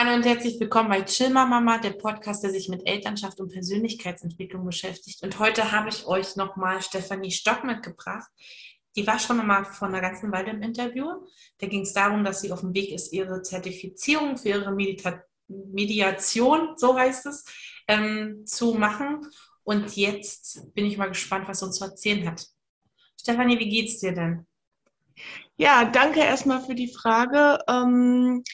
[0.00, 4.64] Hallo und herzlich willkommen bei Chillma Mama, der Podcast, der sich mit Elternschaft und Persönlichkeitsentwicklung
[4.64, 5.24] beschäftigt.
[5.24, 8.30] Und heute habe ich euch nochmal Stefanie Stock mitgebracht.
[8.94, 11.26] Die war schon mal vor einer ganzen Weile im Interview.
[11.58, 15.20] Da ging es darum, dass sie auf dem Weg ist, ihre Zertifizierung für ihre Medita
[15.48, 17.44] Mediation, so heißt es,
[17.88, 19.26] ähm, zu machen.
[19.64, 22.46] Und jetzt bin ich mal gespannt, was sie uns zu erzählen hat.
[23.20, 24.46] Stefanie, wie geht's dir denn?
[25.56, 27.58] Ja, danke erstmal für die Frage.
[27.68, 28.44] Ähm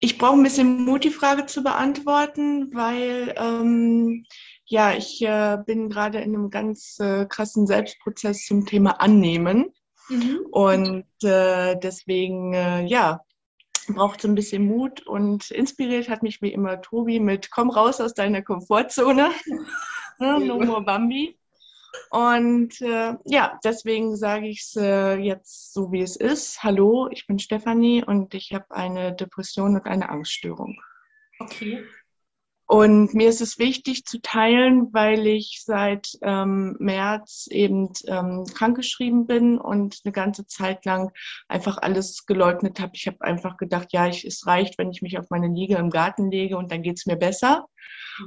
[0.00, 4.24] ich brauche ein bisschen Mut, die Frage zu beantworten, weil ähm,
[4.64, 9.72] ja, ich äh, bin gerade in einem ganz äh, krassen Selbstprozess zum Thema Annehmen.
[10.08, 10.40] Mhm.
[10.50, 13.22] Und äh, deswegen, äh, ja,
[13.88, 18.00] braucht es ein bisschen Mut und inspiriert hat mich wie immer Tobi mit Komm raus
[18.00, 19.30] aus deiner Komfortzone.
[20.18, 21.38] no more Bambi.
[22.10, 26.62] Und äh, ja, deswegen sage ich es äh, jetzt so, wie es ist.
[26.62, 30.80] Hallo, ich bin Stefanie und ich habe eine Depression und eine Angststörung.
[31.38, 31.84] Okay.
[32.68, 39.26] Und mir ist es wichtig zu teilen, weil ich seit ähm, März eben ähm, krankgeschrieben
[39.26, 41.12] bin und eine ganze Zeit lang
[41.46, 42.92] einfach alles geleugnet habe.
[42.94, 45.90] Ich habe einfach gedacht, ja, ich, es reicht, wenn ich mich auf meine Liege im
[45.90, 47.66] Garten lege und dann geht's mir besser.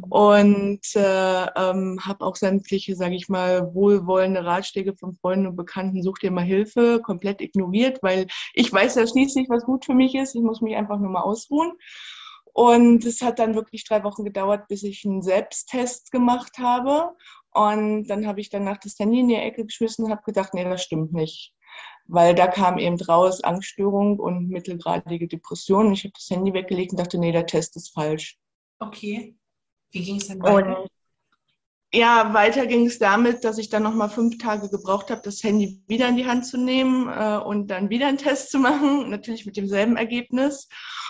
[0.10, 6.02] Und äh, ähm, habe auch sämtliche, sage ich mal, wohlwollende Ratschläge von Freunden und Bekannten,
[6.02, 10.16] such dir mal Hilfe, komplett ignoriert, weil ich weiß ja schließlich, was gut für mich
[10.16, 10.36] ist.
[10.36, 11.74] Ich muss mich einfach nur mal ausruhen.
[12.54, 17.16] Und es hat dann wirklich drei Wochen gedauert, bis ich einen Selbsttest gemacht habe.
[17.52, 20.64] Und dann habe ich danach das Handy in die Ecke geschmissen und habe gedacht, nee,
[20.64, 21.54] das stimmt nicht.
[22.06, 25.94] Weil da kam eben raus Angststörung und mittelgradige Depression.
[25.94, 28.38] Ich habe das Handy weggelegt und dachte, nee, der Test ist falsch.
[28.80, 29.36] Okay.
[29.92, 30.82] Wie ging es denn weiter?
[30.82, 30.90] Und
[31.92, 35.82] ja, weiter ging es damit, dass ich dann nochmal fünf Tage gebraucht habe, das Handy
[35.88, 39.46] wieder in die Hand zu nehmen äh, und dann wieder einen Test zu machen, natürlich
[39.46, 40.68] mit demselben Ergebnis.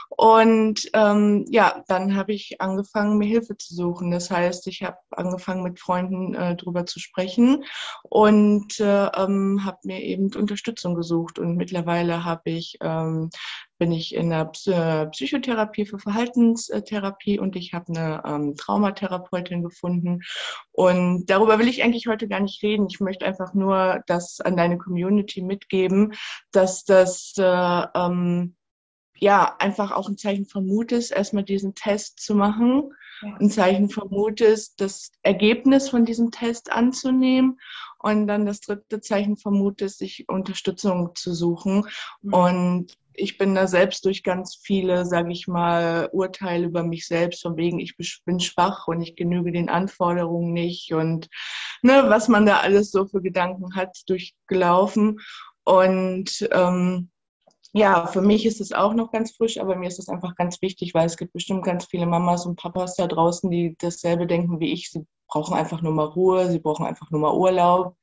[0.10, 4.10] Und ähm, ja, dann habe ich angefangen, mir Hilfe zu suchen.
[4.10, 7.64] Das heißt, ich habe angefangen, mit Freunden äh, drüber zu sprechen
[8.04, 11.38] und äh, ähm, habe mir eben Unterstützung gesucht.
[11.38, 13.30] Und mittlerweile habe ich ähm,
[13.80, 20.20] bin ich in der Psychotherapie für Verhaltenstherapie und ich habe eine ähm, Traumatherapeutin gefunden.
[20.72, 22.88] Und darüber will ich eigentlich heute gar nicht reden.
[22.90, 26.14] Ich möchte einfach nur das an deine Community mitgeben,
[26.52, 28.56] dass das äh, ähm,
[29.16, 32.92] ja einfach auch ein Zeichen von Mut ist, erstmal diesen Test zu machen.
[33.22, 33.36] Ja.
[33.40, 37.60] Ein Zeichen von Mut ist, das Ergebnis von diesem Test anzunehmen.
[38.02, 41.86] Und dann das dritte Zeichen von Mut ist, sich Unterstützung zu suchen.
[42.22, 42.34] Mhm.
[42.34, 47.42] Und ich bin da selbst durch ganz viele, sage ich mal, Urteile über mich selbst,
[47.42, 51.28] von wegen, ich bin schwach und ich genüge den Anforderungen nicht und
[51.82, 55.20] ne, was man da alles so für Gedanken hat, durchgelaufen.
[55.64, 57.10] Und ähm,
[57.74, 60.62] ja, für mich ist es auch noch ganz frisch, aber mir ist es einfach ganz
[60.62, 64.60] wichtig, weil es gibt bestimmt ganz viele Mamas und Papas da draußen, die dasselbe denken
[64.60, 64.90] wie ich.
[64.90, 67.96] Sie brauchen einfach nur mal Ruhe, sie brauchen einfach nur mal Urlaub.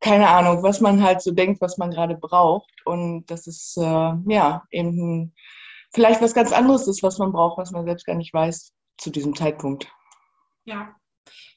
[0.00, 2.70] Keine Ahnung, was man halt so denkt, was man gerade braucht.
[2.84, 3.82] Und das ist äh,
[4.26, 5.34] ja eben
[5.92, 9.10] vielleicht was ganz anderes ist, was man braucht, was man selbst gar nicht weiß zu
[9.10, 9.88] diesem Zeitpunkt.
[10.64, 10.94] Ja,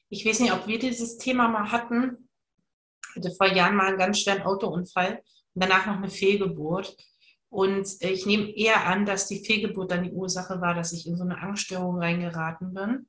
[0.08, 2.28] ich weiß nicht, ob wir dieses Thema mal hatten.
[3.14, 5.22] Ich hatte vor Jahren mal einen ganz schweren Autounfall
[5.54, 6.96] danach noch eine Fehlgeburt.
[7.50, 11.16] Und ich nehme eher an, dass die Fehlgeburt dann die Ursache war, dass ich in
[11.16, 13.08] so eine Angststörung reingeraten bin.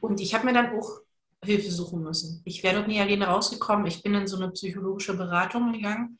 [0.00, 1.00] Und ich habe mir dann auch
[1.44, 2.42] Hilfe suchen müssen.
[2.44, 3.86] Ich wäre dort nie alleine rausgekommen.
[3.86, 6.18] Ich bin in so eine psychologische Beratung gegangen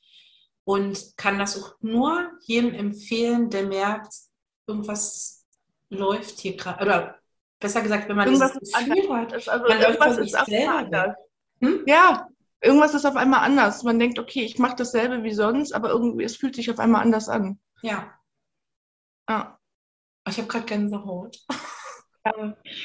[0.64, 4.14] und kann das auch nur jedem empfehlen, der merkt,
[4.66, 5.46] irgendwas
[5.90, 6.84] läuft hier gerade.
[6.84, 7.18] Oder
[7.58, 11.16] besser gesagt, wenn man irgendwas dieses Gefühl hat, ist also man läuft von sich selber.
[11.60, 11.82] Hm?
[11.86, 12.28] Ja,
[12.60, 13.82] irgendwas ist auf einmal anders.
[13.82, 17.02] Man denkt, okay, ich mache dasselbe wie sonst, aber irgendwie, es fühlt sich auf einmal
[17.02, 17.58] anders an.
[17.82, 18.14] Ja.
[19.28, 19.58] Ja.
[20.28, 21.38] Ich habe gerade Gänsehaut.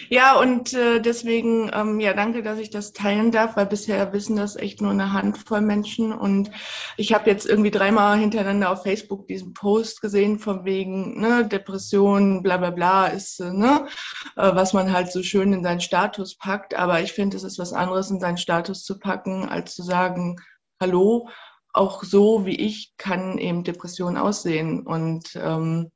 [0.10, 4.36] Ja, und äh, deswegen, ähm, ja, danke, dass ich das teilen darf, weil bisher wissen
[4.36, 6.14] das echt nur eine Handvoll Menschen.
[6.14, 6.52] Und
[6.98, 12.44] ich habe jetzt irgendwie dreimal hintereinander auf Facebook diesen Post gesehen, von wegen, ne, Depression,
[12.44, 13.88] bla bla bla, ist, äh, ne,
[14.36, 16.76] äh, was man halt so schön in seinen Status packt.
[16.76, 20.38] Aber ich finde, es ist was anderes, in seinen Status zu packen, als zu sagen,
[20.80, 21.30] hallo,
[21.74, 24.86] auch so wie ich kann eben Depression aussehen.
[24.86, 25.92] Und ähm,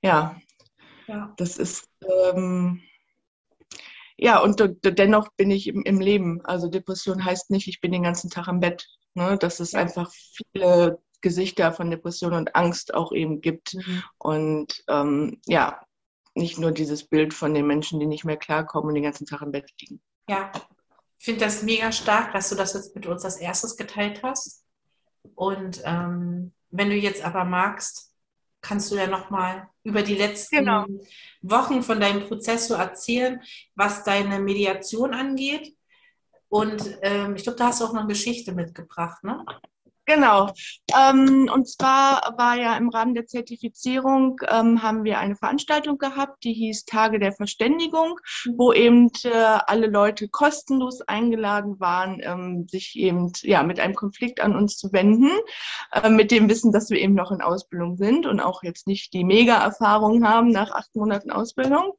[0.00, 0.36] ja,
[1.12, 1.34] ja.
[1.36, 1.88] Das ist,
[2.34, 2.82] ähm,
[4.16, 6.44] ja, und dennoch bin ich im, im, Leben.
[6.44, 8.88] Also Depression heißt nicht, ich bin den ganzen Tag im Bett.
[9.14, 9.36] Ne?
[9.36, 9.80] Dass es ja.
[9.80, 10.10] einfach
[10.52, 13.74] viele Gesichter von Depression und Angst auch eben gibt.
[13.74, 14.02] Mhm.
[14.18, 15.84] Und ähm, ja,
[16.34, 19.42] nicht nur dieses Bild von den Menschen, die nicht mehr klarkommen und den ganzen Tag
[19.42, 20.00] im Bett liegen.
[20.28, 20.50] Ja,
[21.18, 24.64] ich finde das mega stark, dass du das jetzt mit uns als erstes geteilt hast.
[25.34, 28.11] Und ähm, wenn du jetzt aber magst,
[28.62, 30.86] kannst du ja nochmal über die letzten Genau.
[31.42, 33.42] Wochen von deinem Prozess so erzählen,
[33.74, 35.76] was deine Mediation angeht.
[36.48, 39.44] Und ähm, ich glaube, da hast du auch noch eine Geschichte mitgebracht, ne?
[40.04, 40.50] Genau.
[40.98, 46.42] Ähm, und zwar war ja im Rahmen der Zertifizierung, ähm, haben wir eine Veranstaltung gehabt,
[46.42, 48.18] die hieß Tage der Verständigung,
[48.56, 54.40] wo eben äh, alle Leute kostenlos eingeladen waren, ähm, sich eben ja mit einem Konflikt
[54.40, 55.30] an uns zu wenden,
[55.92, 59.12] äh, mit dem Wissen, dass wir eben noch in Ausbildung sind und auch jetzt nicht
[59.12, 61.92] die Mega-Erfahrung haben nach acht Monaten Ausbildung.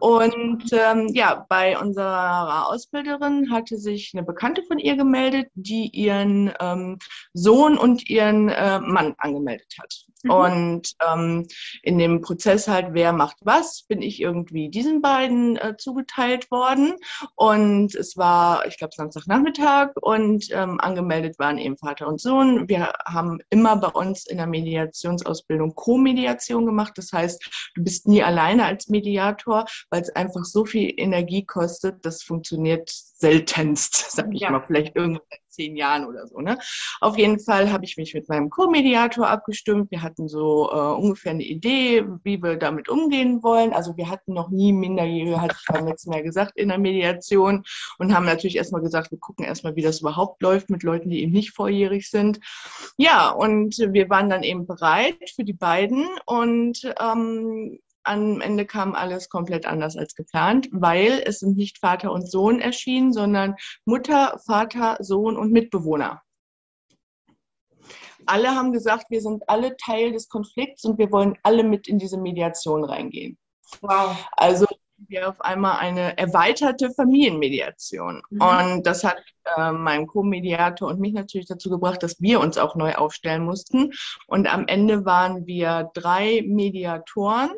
[0.00, 6.50] Und ähm, ja, bei unserer Ausbilderin hatte sich eine Bekannte von ihr gemeldet, die ihren
[6.58, 6.98] ähm,
[7.42, 10.06] Sohn und ihren äh, Mann angemeldet hat.
[10.22, 10.30] Mhm.
[10.30, 11.46] Und ähm,
[11.82, 16.94] in dem Prozess halt, wer macht was, bin ich irgendwie diesen beiden äh, zugeteilt worden.
[17.34, 22.68] Und es war, ich glaube, Samstagnachmittag und ähm, angemeldet waren eben Vater und Sohn.
[22.68, 26.92] Wir haben immer bei uns in der Mediationsausbildung Co-Mediation gemacht.
[26.96, 32.04] Das heißt, du bist nie alleine als Mediator, weil es einfach so viel Energie kostet.
[32.04, 34.50] Das funktioniert seltenst, sag ich ja.
[34.50, 35.22] mal, vielleicht irgendwann
[35.52, 36.40] zehn Jahren oder so.
[36.40, 36.58] Ne?
[37.00, 39.90] Auf jeden Fall habe ich mich mit meinem Co-Mediator abgestimmt.
[39.90, 43.72] Wir hatten so äh, ungefähr eine Idee, wie wir damit umgehen wollen.
[43.72, 47.64] Also wir hatten noch nie Minderjährige, hatte ich beim letzten Mal gesagt, in der Mediation
[47.98, 51.22] und haben natürlich erstmal gesagt, wir gucken erstmal, wie das überhaupt läuft mit Leuten, die
[51.22, 52.40] eben nicht volljährig sind.
[52.96, 58.94] Ja, und wir waren dann eben bereit für die beiden und ähm, am Ende kam
[58.94, 63.54] alles komplett anders als geplant, weil es sind nicht Vater und Sohn erschienen, sondern
[63.84, 66.22] Mutter, Vater, Sohn und Mitbewohner.
[68.26, 71.98] Alle haben gesagt, wir sind alle Teil des Konflikts und wir wollen alle mit in
[71.98, 73.38] diese Mediation reingehen.
[73.80, 74.16] Wow.
[74.32, 74.66] Also
[75.08, 78.22] wir auf einmal eine erweiterte Familienmediation.
[78.30, 78.40] Mhm.
[78.40, 79.22] Und das hat
[79.56, 83.92] äh, meinem Co-Mediator und mich natürlich dazu gebracht, dass wir uns auch neu aufstellen mussten.
[84.26, 87.50] Und am Ende waren wir drei Mediatoren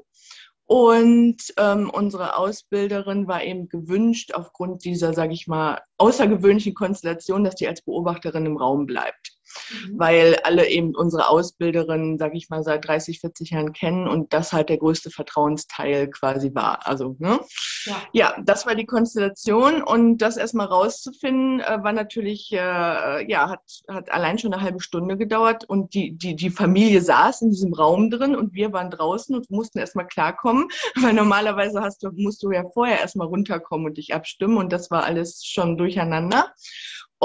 [0.67, 7.57] und ähm, unsere Ausbilderin war eben gewünscht, aufgrund dieser, sage ich mal, außergewöhnlichen Konstellation, dass
[7.57, 9.34] die als Beobachterin im Raum bleibt
[9.71, 9.99] mhm.
[9.99, 14.53] weil alle eben unsere Ausbilderinnen, sage ich mal, seit 30, 40 Jahren kennen und das
[14.53, 16.87] halt der größte Vertrauensteil quasi war.
[16.87, 17.41] Also, ne?
[17.85, 23.51] Ja, ja das war die Konstellation und das erstmal rauszufinden, äh, war natürlich, äh, ja,
[23.51, 27.51] hat, hat allein schon eine halbe Stunde gedauert und die, die, die Familie saß in
[27.51, 30.69] diesem Raum drin und wir waren draußen und mussten erstmal klarkommen,
[31.01, 34.91] weil normalerweise hast du, musst du ja vorher erstmal runterkommen und dich abstimmen und das
[34.91, 36.53] war alles schon durcheinander.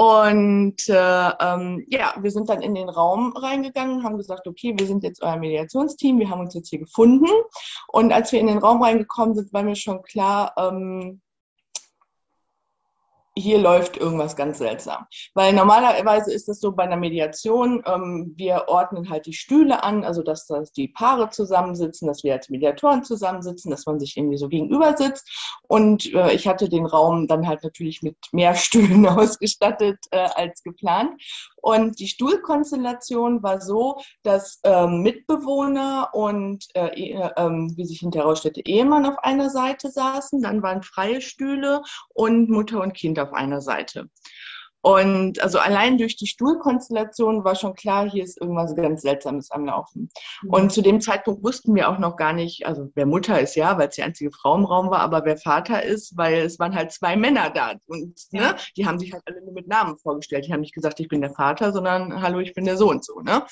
[0.00, 4.86] Und äh, ähm, ja, wir sind dann in den Raum reingegangen, haben gesagt, okay, wir
[4.86, 7.26] sind jetzt euer Mediationsteam, wir haben uns jetzt hier gefunden.
[7.88, 11.20] Und als wir in den Raum reingekommen sind, war mir schon klar, ähm,
[13.36, 15.06] hier läuft irgendwas ganz seltsam.
[15.34, 20.04] Weil normalerweise ist es so bei einer Mediation, ähm, wir ordnen halt die Stühle an,
[20.04, 24.36] also dass, dass die Paare zusammensitzen, dass wir als Mediatoren zusammensitzen, dass man sich irgendwie
[24.36, 25.30] so gegenüber sitzt.
[25.68, 30.62] Und äh, ich hatte den Raum dann halt natürlich mit mehr Stühlen ausgestattet äh, als
[30.62, 31.20] geplant.
[31.62, 38.62] Und die Stuhlkonstellation war so, dass ähm, Mitbewohner und, äh, äh, wie sich hinterher herausstellte,
[38.64, 40.42] Ehemann auf einer Seite saßen.
[40.42, 41.82] Dann waren freie Stühle
[42.14, 44.08] und Mutter und Kind auf einer Seite.
[44.82, 49.66] Und also allein durch die Stuhlkonstellation war schon klar, hier ist irgendwas ganz Seltsames am
[49.66, 50.10] Laufen.
[50.42, 50.50] Mhm.
[50.50, 53.78] Und zu dem Zeitpunkt wussten wir auch noch gar nicht, also wer Mutter ist, ja,
[53.78, 56.74] weil es die einzige Frau im Raum war, aber wer Vater ist, weil es waren
[56.74, 57.74] halt zwei Männer da.
[57.86, 60.46] Und ne, ne, die haben sich halt alle nur mit Namen vorgestellt.
[60.46, 63.20] Die haben nicht gesagt, ich bin der Vater, sondern hallo, ich bin der Sohn so.
[63.20, 63.44] Ne?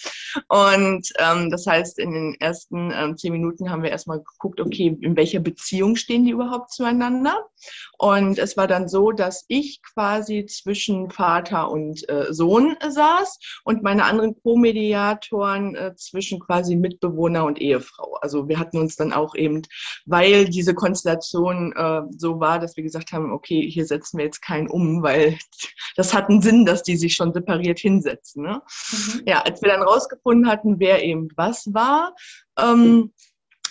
[0.48, 4.96] Und ähm, das heißt, in den ersten ähm, zehn Minuten haben wir erstmal geguckt, okay,
[5.00, 7.46] in welcher Beziehung stehen die überhaupt zueinander?
[7.98, 13.82] Und es war dann so, dass ich quasi zwischen Vater und äh, Sohn saß und
[13.82, 18.14] meine anderen Co-Mediatoren äh, zwischen quasi Mitbewohner und Ehefrau.
[18.22, 19.62] Also wir hatten uns dann auch eben,
[20.06, 24.42] weil diese Konstellation äh, so war, dass wir gesagt haben, okay, hier setzen wir jetzt
[24.42, 25.36] keinen um, weil
[25.96, 28.44] das hat einen Sinn, dass die sich schon separiert hinsetzen.
[28.44, 28.62] Ne?
[28.92, 29.22] Mhm.
[29.26, 32.14] Ja, als wir dann rausgefunden hatten, wer eben was war,
[32.56, 33.12] ähm,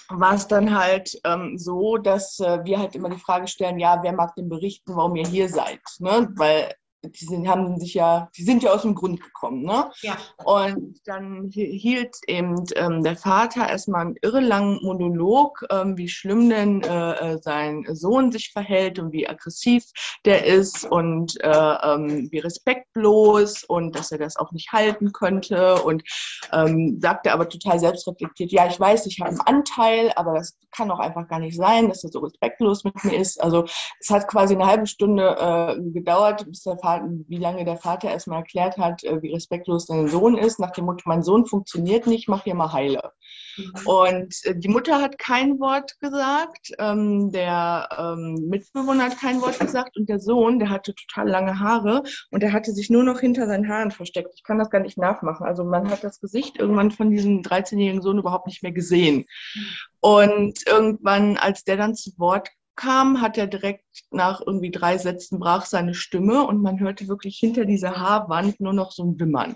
[0.09, 3.99] war es dann halt ähm, so, dass äh, wir halt immer die Frage stellen, ja,
[4.03, 5.79] wer mag denn berichten, warum ihr hier seid?
[5.99, 6.29] Ne?
[6.35, 6.73] Weil
[7.09, 9.91] die sind, haben sich ja, die sind ja aus dem Grund gekommen, ne?
[10.01, 10.17] Ja.
[10.43, 16.81] Und dann hielt eben ähm, der Vater erstmal einen irrelangen Monolog, ähm, wie schlimm denn
[16.83, 19.85] äh, äh, sein Sohn sich verhält und wie aggressiv
[20.25, 25.81] der ist und äh, ähm, wie respektlos und dass er das auch nicht halten könnte
[25.83, 26.03] und
[26.51, 30.89] ähm, sagte aber total selbstreflektiert, ja, ich weiß, ich habe einen Anteil, aber das kann
[30.89, 33.41] doch einfach gar nicht sein, dass er so respektlos mit mir ist.
[33.41, 33.65] Also
[33.99, 36.96] es hat quasi eine halbe Stunde äh, gedauert, bis der Vater,
[37.27, 40.85] wie lange der Vater erstmal erklärt hat, äh, wie respektlos sein Sohn ist, nach dem
[40.85, 43.11] Motto, mein Sohn funktioniert nicht, mach hier mal heile.
[43.57, 43.73] Mhm.
[43.85, 49.59] Und äh, die Mutter hat kein Wort gesagt, ähm, der ähm, Mitbewohner hat kein Wort
[49.59, 53.19] gesagt und der Sohn, der hatte total lange Haare und der hatte sich nur noch
[53.19, 54.33] hinter seinen Haaren versteckt.
[54.35, 55.45] Ich kann das gar nicht nachmachen.
[55.45, 59.25] Also man hat das Gesicht irgendwann von diesem 13-jährigen Sohn überhaupt nicht mehr gesehen.
[59.55, 59.67] Mhm.
[59.99, 65.39] Und irgendwann, als der dann zu Wort kam, hat er direkt nach irgendwie drei Sätzen
[65.39, 69.55] brach seine Stimme und man hörte wirklich hinter dieser Haarwand nur noch so ein Wimmern.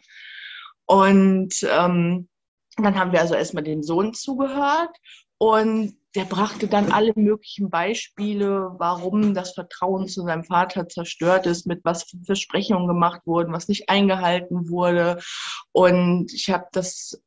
[0.85, 2.27] Und ähm,
[2.77, 4.95] dann haben wir also erstmal dem Sohn zugehört
[5.37, 11.65] und der brachte dann alle möglichen Beispiele, warum das Vertrauen zu seinem Vater zerstört ist,
[11.65, 15.19] mit was für Versprechungen gemacht wurden, was nicht eingehalten wurde.
[15.71, 17.23] Und ich habe das,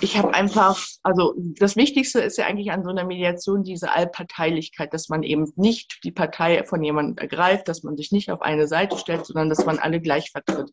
[0.00, 4.92] ich habe einfach, also das Wichtigste ist ja eigentlich an so einer Mediation diese Allparteilichkeit,
[4.92, 8.66] dass man eben nicht die Partei von jemandem ergreift, dass man sich nicht auf eine
[8.66, 10.70] Seite stellt, sondern dass man alle gleich vertritt.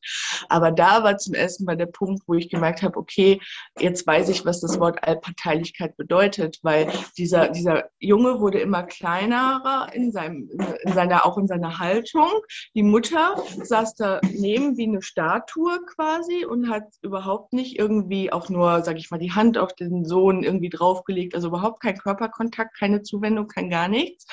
[0.50, 3.40] Aber da war zum ersten Mal der Punkt, wo ich gemerkt habe, okay,
[3.80, 9.88] jetzt weiß ich, was das Wort Allparteilichkeit bedeutet, weil dieser dieser, Junge wurde immer kleiner
[9.94, 10.50] in, seinem,
[10.84, 12.30] in seiner, auch in seiner Haltung.
[12.76, 18.82] Die Mutter saß daneben wie eine Statue quasi und hat überhaupt nicht irgendwie auch nur,
[18.84, 21.34] sag ich mal, die Hand auf den Sohn irgendwie draufgelegt.
[21.34, 24.26] Also überhaupt kein Körperkontakt, keine Zuwendung, kein gar nichts.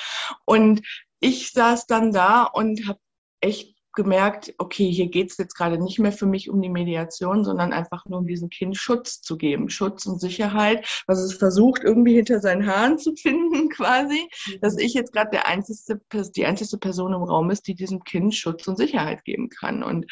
[0.45, 0.81] Und
[1.19, 2.99] ich saß dann da und habe
[3.41, 7.43] echt gemerkt, okay, hier geht es jetzt gerade nicht mehr für mich um die Mediation,
[7.43, 11.83] sondern einfach nur um diesem Kind Schutz zu geben, Schutz und Sicherheit, was es versucht,
[11.83, 14.29] irgendwie hinter seinen Haaren zu finden, quasi,
[14.61, 15.99] dass ich jetzt gerade der einzige,
[16.35, 19.83] die einzige Person im Raum ist, die diesem Kind Schutz und Sicherheit geben kann.
[19.83, 20.05] Und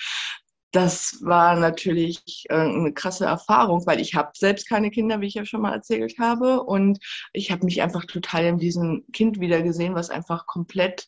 [0.72, 5.36] das war natürlich äh, eine krasse Erfahrung, weil ich habe selbst keine Kinder, wie ich
[5.36, 6.64] ja schon mal erzählt habe.
[6.64, 7.00] Und
[7.34, 11.08] ich habe mich einfach total in diesem Kind wiedergesehen, was einfach komplett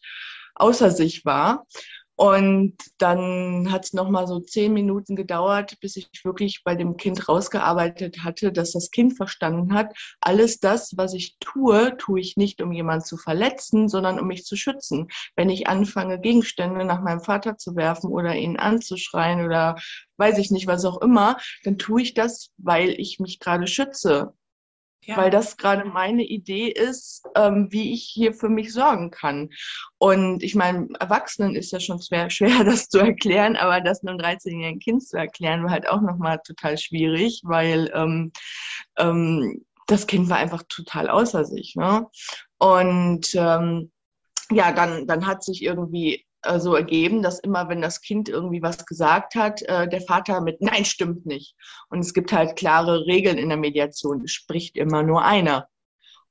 [0.56, 1.66] außer sich war.
[2.20, 7.30] Und dann hat es nochmal so zehn Minuten gedauert, bis ich wirklich bei dem Kind
[7.30, 12.62] rausgearbeitet hatte, dass das Kind verstanden hat, alles das, was ich tue, tue ich nicht,
[12.62, 15.08] um jemanden zu verletzen, sondern um mich zu schützen.
[15.38, 19.78] Wenn ich anfange, Gegenstände nach meinem Vater zu werfen oder ihn anzuschreien oder
[20.18, 24.34] weiß ich nicht, was auch immer, dann tue ich das, weil ich mich gerade schütze.
[25.10, 25.18] Ja.
[25.18, 29.50] Weil das gerade meine Idee ist, ähm, wie ich hier für mich sorgen kann.
[29.98, 34.20] Und ich meine, Erwachsenen ist ja schon schwer, schwer das zu erklären, aber das einem
[34.20, 38.32] 13-jährigen Kind zu erklären, war halt auch nochmal total schwierig, weil ähm,
[39.00, 41.76] ähm, das Kind war einfach total außer sich.
[41.76, 42.06] Ne?
[42.60, 43.92] Und ähm,
[44.52, 48.62] ja, dann, dann hat sich irgendwie äh, so ergeben, dass immer, wenn das Kind irgendwie
[48.62, 51.56] was gesagt hat, äh, der Vater mit Nein stimmt nicht.
[51.90, 54.24] Und es gibt halt klare Regeln in der Mediation.
[54.24, 55.68] Es spricht immer nur einer.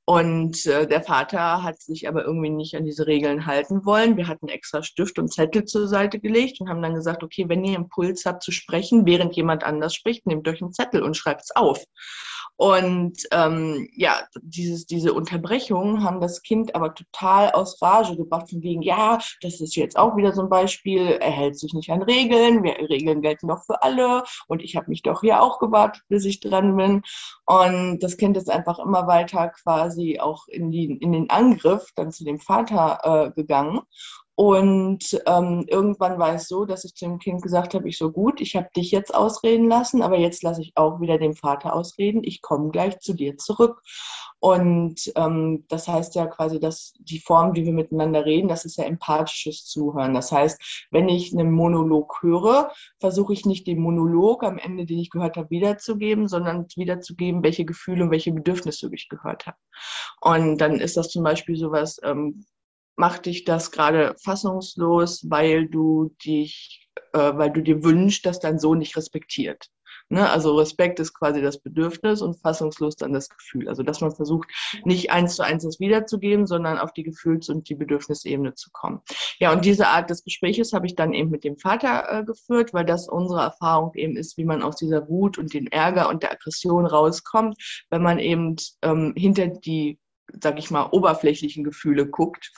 [0.09, 4.17] Und äh, der Vater hat sich aber irgendwie nicht an diese Regeln halten wollen.
[4.17, 7.63] Wir hatten extra Stift und Zettel zur Seite gelegt und haben dann gesagt, okay, wenn
[7.63, 11.41] ihr Impuls habt zu sprechen, während jemand anders spricht, nehmt euch einen Zettel und schreibt
[11.41, 11.83] es auf.
[12.59, 18.61] Und ähm, ja, dieses, diese Unterbrechungen haben das Kind aber total aus Rage gebracht, von
[18.61, 22.01] wegen, ja, das ist jetzt auch wieder so ein Beispiel, er hält sich nicht an
[22.01, 26.03] Regeln, wir, Regeln gelten doch für alle und ich habe mich doch hier auch gewartet,
[26.09, 27.01] bis ich dran bin.
[27.45, 32.11] Und das Kind ist einfach immer weiter quasi auch in, die, in den Angriff dann
[32.11, 33.79] zu dem Vater äh, gegangen.
[34.39, 38.39] Und ähm, irgendwann war es so, dass ich dem Kind gesagt habe, ich so gut,
[38.39, 42.21] ich habe dich jetzt ausreden lassen, aber jetzt lasse ich auch wieder den Vater ausreden.
[42.23, 43.81] Ich komme gleich zu dir zurück.
[44.39, 48.77] Und ähm, das heißt ja quasi, dass die Form, wie wir miteinander reden, das ist
[48.77, 50.13] ja empathisches Zuhören.
[50.13, 54.99] Das heißt, wenn ich einen Monolog höre, versuche ich nicht den Monolog am Ende, den
[54.99, 59.57] ich gehört habe, wiederzugeben, sondern wiederzugeben, welche Gefühle und welche Bedürfnisse ich gehört habe.
[60.21, 62.45] Und dann ist das zum Beispiel sowas, ähm,
[62.99, 68.59] macht dich das gerade fassungslos, weil du dich, äh, weil du dir wünschst, dass dein
[68.59, 69.67] Sohn dich respektiert.
[70.09, 70.29] Ne?
[70.29, 73.69] Also Respekt ist quasi das Bedürfnis und fassungslos dann das Gefühl.
[73.69, 74.49] Also dass man versucht,
[74.83, 78.99] nicht eins zu eins das wiederzugeben, sondern auf die Gefühls- und die Bedürfnisebene zu kommen.
[79.39, 82.73] Ja, und diese Art des Gespräches habe ich dann eben mit dem Vater äh, geführt,
[82.73, 86.23] weil das unsere Erfahrung eben ist, wie man aus dieser Wut und den Ärger und
[86.23, 87.55] der Aggression rauskommt,
[87.89, 89.99] wenn man eben ähm, hinter die
[90.41, 92.51] sag ich mal, oberflächlichen Gefühle guckt,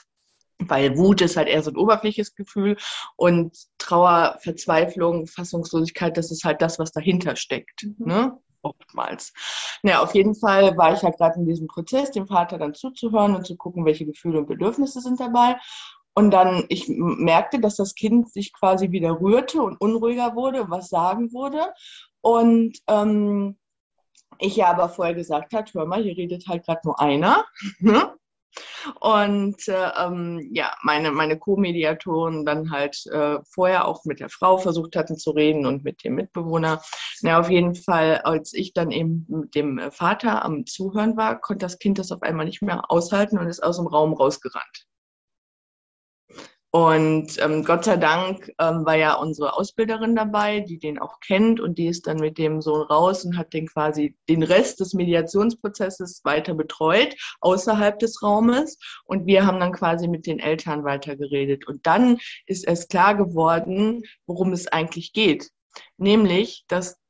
[0.68, 2.76] weil Wut ist halt eher so ein oberflächliches Gefühl
[3.16, 7.84] und Trauer, Verzweiflung, Fassungslosigkeit, das ist halt das, was dahinter steckt.
[7.84, 8.06] Mhm.
[8.06, 8.38] Ne?
[8.62, 9.32] Oftmals.
[9.82, 13.34] Naja, auf jeden Fall war ich halt gerade in diesem Prozess, dem Vater dann zuzuhören
[13.34, 15.56] und zu gucken, welche Gefühle und Bedürfnisse sind dabei.
[16.14, 20.90] Und dann, ich merkte, dass das Kind sich quasi wieder rührte und unruhiger wurde, was
[20.90, 21.72] sagen wurde.
[22.20, 23.58] Und ähm,
[24.38, 27.44] ich ja aber vorher gesagt hat, hör mal, hier redet halt gerade nur einer.
[27.80, 28.14] Ne?
[29.00, 34.58] Und äh, ähm, ja, meine, meine Co-Mediatoren dann halt äh, vorher auch mit der Frau
[34.58, 36.82] versucht hatten zu reden und mit dem Mitbewohner.
[37.22, 41.64] Na, auf jeden Fall, als ich dann eben mit dem Vater am Zuhören war, konnte
[41.64, 44.86] das Kind das auf einmal nicht mehr aushalten und ist aus dem Raum rausgerannt.
[46.74, 51.60] Und ähm, Gott sei Dank ähm, war ja unsere Ausbilderin dabei, die den auch kennt
[51.60, 54.94] und die ist dann mit dem Sohn raus und hat den quasi den Rest des
[54.94, 58.78] Mediationsprozesses weiter betreut, außerhalb des Raumes.
[59.04, 61.68] Und wir haben dann quasi mit den Eltern weitergeredet.
[61.68, 65.50] Und dann ist es klar geworden, worum es eigentlich geht.
[65.98, 67.01] Nämlich, dass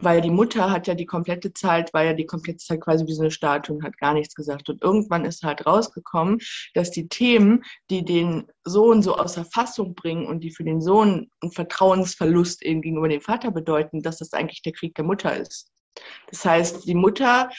[0.00, 3.14] weil die Mutter hat ja die komplette Zeit, war ja die komplette Zeit quasi wie
[3.14, 4.68] so eine Statue und hat gar nichts gesagt.
[4.68, 6.38] Und irgendwann ist halt rausgekommen,
[6.74, 11.30] dass die Themen, die den Sohn so außer Fassung bringen und die für den Sohn
[11.40, 15.70] einen Vertrauensverlust eben gegenüber dem Vater bedeuten, dass das eigentlich der Krieg der Mutter ist.
[16.30, 17.50] Das heißt, die Mutter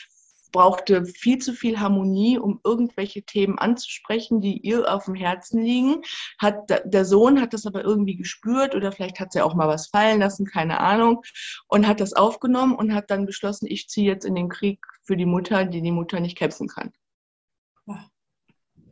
[0.52, 6.02] brauchte viel zu viel Harmonie, um irgendwelche Themen anzusprechen, die ihr auf dem Herzen liegen.
[6.38, 9.88] Hat, der Sohn hat das aber irgendwie gespürt oder vielleicht hat sie auch mal was
[9.88, 11.24] fallen lassen, keine Ahnung,
[11.68, 15.18] und hat das aufgenommen und hat dann beschlossen, ich ziehe jetzt in den Krieg für
[15.18, 16.92] die Mutter, die die Mutter nicht kämpfen kann.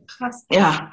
[0.06, 0.46] Krass.
[0.50, 0.92] Ja,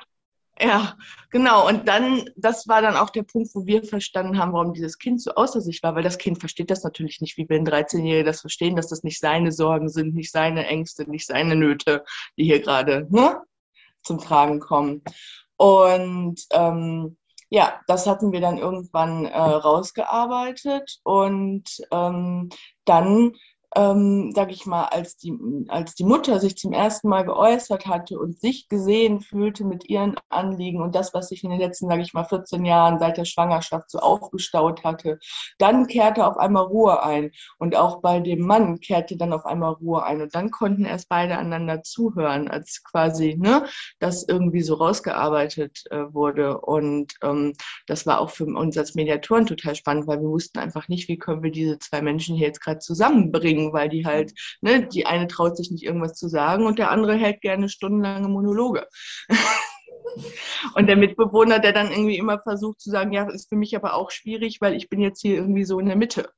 [0.60, 0.96] ja,
[1.32, 1.68] genau.
[1.68, 5.22] Und dann, das war dann auch der Punkt, wo wir verstanden haben, warum dieses Kind
[5.22, 8.24] so außer sich war, weil das Kind versteht das natürlich nicht, wie wir ein 13-Jährige
[8.24, 12.06] das verstehen, dass das nicht seine Sorgen sind, nicht seine Ängste, nicht seine Nöte,
[12.38, 13.42] die hier gerade ne,
[14.02, 15.02] zum Tragen kommen.
[15.58, 17.18] Und ähm,
[17.50, 22.50] ja, das hatten wir dann irgendwann äh, rausgearbeitet und ähm,
[22.86, 23.34] dann
[23.76, 28.18] ähm, sag ich mal, als die, als die Mutter sich zum ersten Mal geäußert hatte
[28.18, 32.02] und sich gesehen fühlte mit ihren Anliegen und das, was sich in den letzten, sage
[32.02, 35.20] ich mal, 14 Jahren seit der Schwangerschaft so aufgestaut hatte,
[35.58, 37.32] dann kehrte auf einmal Ruhe ein.
[37.58, 40.22] Und auch bei dem Mann kehrte dann auf einmal Ruhe ein.
[40.22, 43.66] Und dann konnten erst beide einander zuhören, als quasi ne,
[44.00, 46.62] das irgendwie so rausgearbeitet äh, wurde.
[46.62, 47.54] Und ähm,
[47.88, 51.18] das war auch für uns als Mediatoren total spannend, weil wir wussten einfach nicht, wie
[51.18, 55.06] können wir diese zwei Menschen hier jetzt gerade zusammenbringen bringen, weil die halt, ne, die
[55.06, 58.88] eine traut sich nicht irgendwas zu sagen und der andere hält gerne stundenlange Monologe.
[60.76, 63.94] und der Mitbewohner, der dann irgendwie immer versucht zu sagen, ja, ist für mich aber
[63.94, 66.30] auch schwierig, weil ich bin jetzt hier irgendwie so in der Mitte.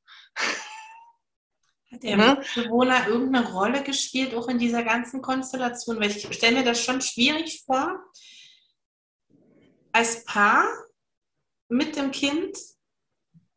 [1.92, 2.38] Hat der ne?
[2.40, 6.00] Mitbewohner irgendeine Rolle gespielt, auch in dieser ganzen Konstellation?
[6.00, 7.98] Weil ich stelle mir das schon schwierig vor,
[9.94, 10.66] als Paar
[11.70, 12.58] mit dem Kind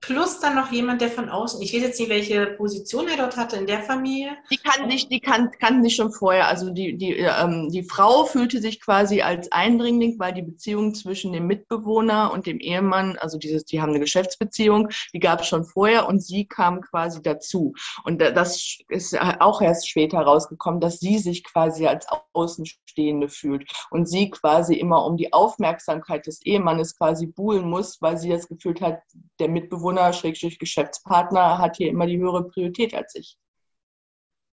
[0.01, 3.37] plus dann noch jemand, der von außen, ich weiß jetzt nicht, welche Position er dort
[3.37, 4.31] hatte in der Familie.
[4.51, 6.49] Die kannten sich, die kan kannten sich schon vorher.
[6.49, 11.33] Also die, die, ähm, die Frau fühlte sich quasi als Eindringling, weil die Beziehung zwischen
[11.33, 15.65] dem Mitbewohner und dem Ehemann, also dieses, die haben eine Geschäftsbeziehung, die gab es schon
[15.65, 17.75] vorher und sie kam quasi dazu.
[18.05, 24.09] Und das ist auch erst später rausgekommen, dass sie sich quasi als Außenstehende fühlt und
[24.09, 28.75] sie quasi immer um die Aufmerksamkeit des Ehemannes quasi buhlen muss, weil sie das Gefühl
[28.81, 29.01] hat,
[29.39, 33.38] der Mitbewohner Schrägstrich Geschäftspartner hat hier immer die höhere Priorität als ich.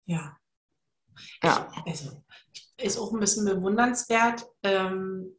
[0.06, 0.36] Ja.
[1.42, 1.70] Ja.
[1.86, 2.24] Also,
[2.76, 5.38] ist auch ein bisschen bewundernswert, ähm,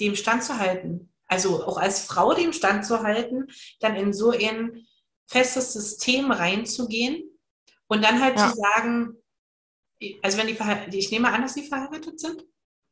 [0.00, 1.12] dem standzuhalten.
[1.26, 3.48] Also auch als Frau dem standzuhalten,
[3.80, 4.86] dann in so ein
[5.26, 7.22] festes System reinzugehen
[7.86, 8.48] und dann halt ja.
[8.48, 9.16] zu sagen,
[10.22, 12.44] also wenn die ich nehme an, dass sie verheiratet sind.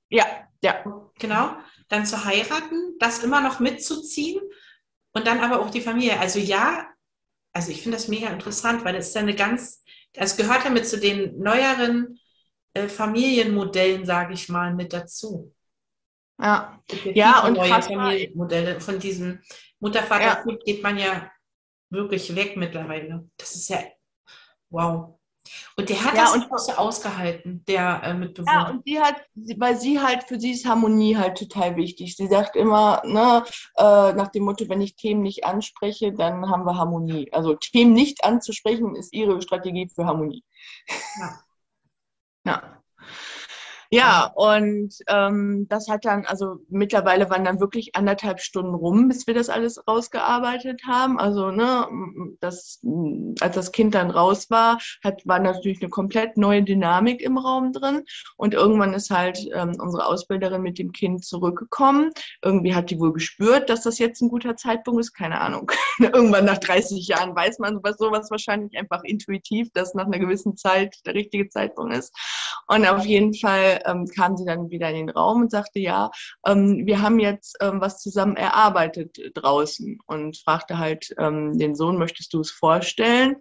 [0.09, 0.27] Ja,
[0.63, 0.85] ja.
[1.19, 1.57] Genau.
[1.89, 4.41] Dann zu heiraten, das immer noch mitzuziehen
[5.17, 6.21] und dann aber auch die Familie.
[6.21, 6.87] Also ja,
[7.55, 10.71] also ich finde das mega interessant, weil es ist ja eine ganz, es gehört ja
[10.71, 12.21] mit zu den neueren
[12.75, 15.55] äh, Familienmodellen, sage ich mal, mit dazu.
[16.39, 16.83] Ja,
[17.15, 19.41] ja und neue Familienmodelle von diesem
[19.81, 20.57] Mutter-Vater ja.
[20.67, 21.31] geht man ja
[21.89, 23.27] wirklich weg mittlerweile.
[23.39, 23.85] Das ist ja
[24.69, 25.19] wow.
[25.77, 28.53] Und der hat ja, das und, auch so ausgehalten, der äh, Mitbewohner.
[28.53, 29.17] Ja, und sie hat,
[29.59, 32.17] weil sie halt, für sie ist Harmonie halt total wichtig.
[32.17, 33.45] Sie sagt immer, ne,
[33.77, 37.33] äh, nach dem Motto, wenn ich Themen nicht anspreche, dann haben wir Harmonie.
[37.33, 40.45] Also Themen nicht anzusprechen, ist ihre Strategie für Harmonie.
[41.19, 41.41] Ja.
[42.45, 42.76] ja.
[43.91, 49.27] Ja, und ähm, das hat dann, also mittlerweile waren dann wirklich anderthalb Stunden rum, bis
[49.27, 51.19] wir das alles rausgearbeitet haben.
[51.19, 51.87] Also, ne,
[52.41, 52.81] das,
[53.41, 57.73] als das Kind dann raus war, hat, war natürlich eine komplett neue Dynamik im Raum
[57.73, 58.03] drin.
[58.37, 62.11] Und irgendwann ist halt ähm, unsere Ausbilderin mit dem Kind zurückgekommen.
[62.43, 65.13] Irgendwie hat die wohl gespürt, dass das jetzt ein guter Zeitpunkt ist.
[65.13, 65.71] Keine Ahnung.
[65.99, 70.57] irgendwann nach 30 Jahren weiß man sowas, sowas wahrscheinlich einfach intuitiv, dass nach einer gewissen
[70.57, 72.13] Zeit der richtige Zeitpunkt ist.
[72.69, 76.11] Und auf jeden Fall ähm, kam sie dann wieder in den Raum und sagte, ja,
[76.47, 81.99] ähm, wir haben jetzt ähm, was zusammen erarbeitet draußen und fragte halt ähm, den Sohn,
[81.99, 83.37] möchtest du es vorstellen?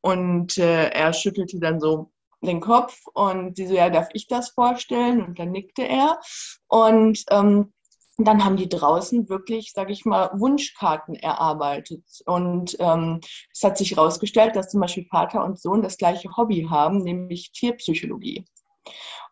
[0.00, 4.50] Und äh, er schüttelte dann so den Kopf und sie so, ja, darf ich das
[4.50, 5.22] vorstellen?
[5.24, 6.20] Und dann nickte er.
[6.68, 7.72] Und ähm,
[8.18, 12.04] dann haben die draußen wirklich, sage ich mal, Wunschkarten erarbeitet.
[12.26, 13.20] Und ähm,
[13.52, 17.52] es hat sich herausgestellt, dass zum Beispiel Vater und Sohn das gleiche Hobby haben, nämlich
[17.52, 18.44] Tierpsychologie.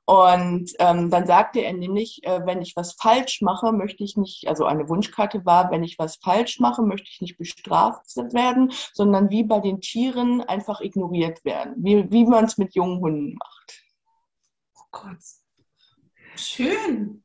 [0.07, 4.47] Und ähm, dann sagte er nämlich, äh, wenn ich was falsch mache, möchte ich nicht,
[4.47, 9.31] also eine Wunschkarte war, wenn ich was falsch mache, möchte ich nicht bestraft werden, sondern
[9.31, 13.83] wie bei den Tieren einfach ignoriert werden, wie, wie man es mit jungen Hunden macht.
[14.77, 15.19] Oh Gott.
[16.37, 17.25] Schön.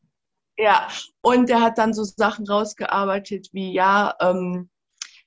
[0.58, 0.88] Ja,
[1.22, 4.72] und er hat dann so Sachen rausgearbeitet wie, ja, ähm,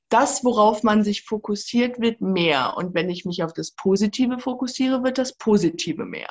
[0.08, 2.76] das, worauf man sich fokussiert, wird mehr.
[2.76, 6.28] Und wenn ich mich auf das Positive fokussiere, wird das Positive mehr.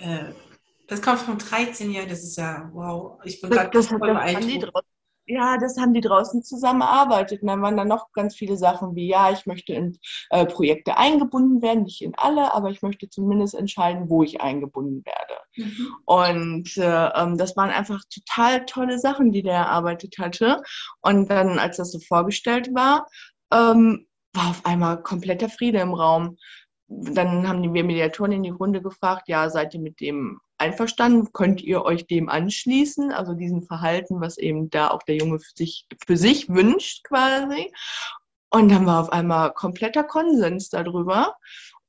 [0.00, 0.32] Äh,
[0.86, 3.18] das kommt vom 13 Jahr, das ist ja wow.
[3.24, 4.86] Ich bin gerade voll beeindruckt.
[5.26, 7.40] Ja, das haben die draußen zusammengearbeitet.
[7.40, 10.98] Und dann waren da noch ganz viele Sachen wie, ja, ich möchte in äh, Projekte
[10.98, 15.40] eingebunden werden, nicht in alle, aber ich möchte zumindest entscheiden, wo ich eingebunden werde.
[15.56, 15.88] Mhm.
[16.04, 20.62] Und äh, ähm, das waren einfach total tolle Sachen, die der erarbeitet hatte.
[21.00, 23.06] Und dann, als das so vorgestellt war,
[23.50, 26.36] ähm, war auf einmal kompletter Friede im Raum
[27.00, 31.32] dann haben wir Mediatoren in die Runde gefragt, ja, seid ihr mit dem einverstanden?
[31.32, 33.12] Könnt ihr euch dem anschließen?
[33.12, 37.72] Also diesem Verhalten, was eben da auch der Junge für sich, für sich wünscht quasi.
[38.50, 41.34] Und dann war auf einmal kompletter Konsens darüber.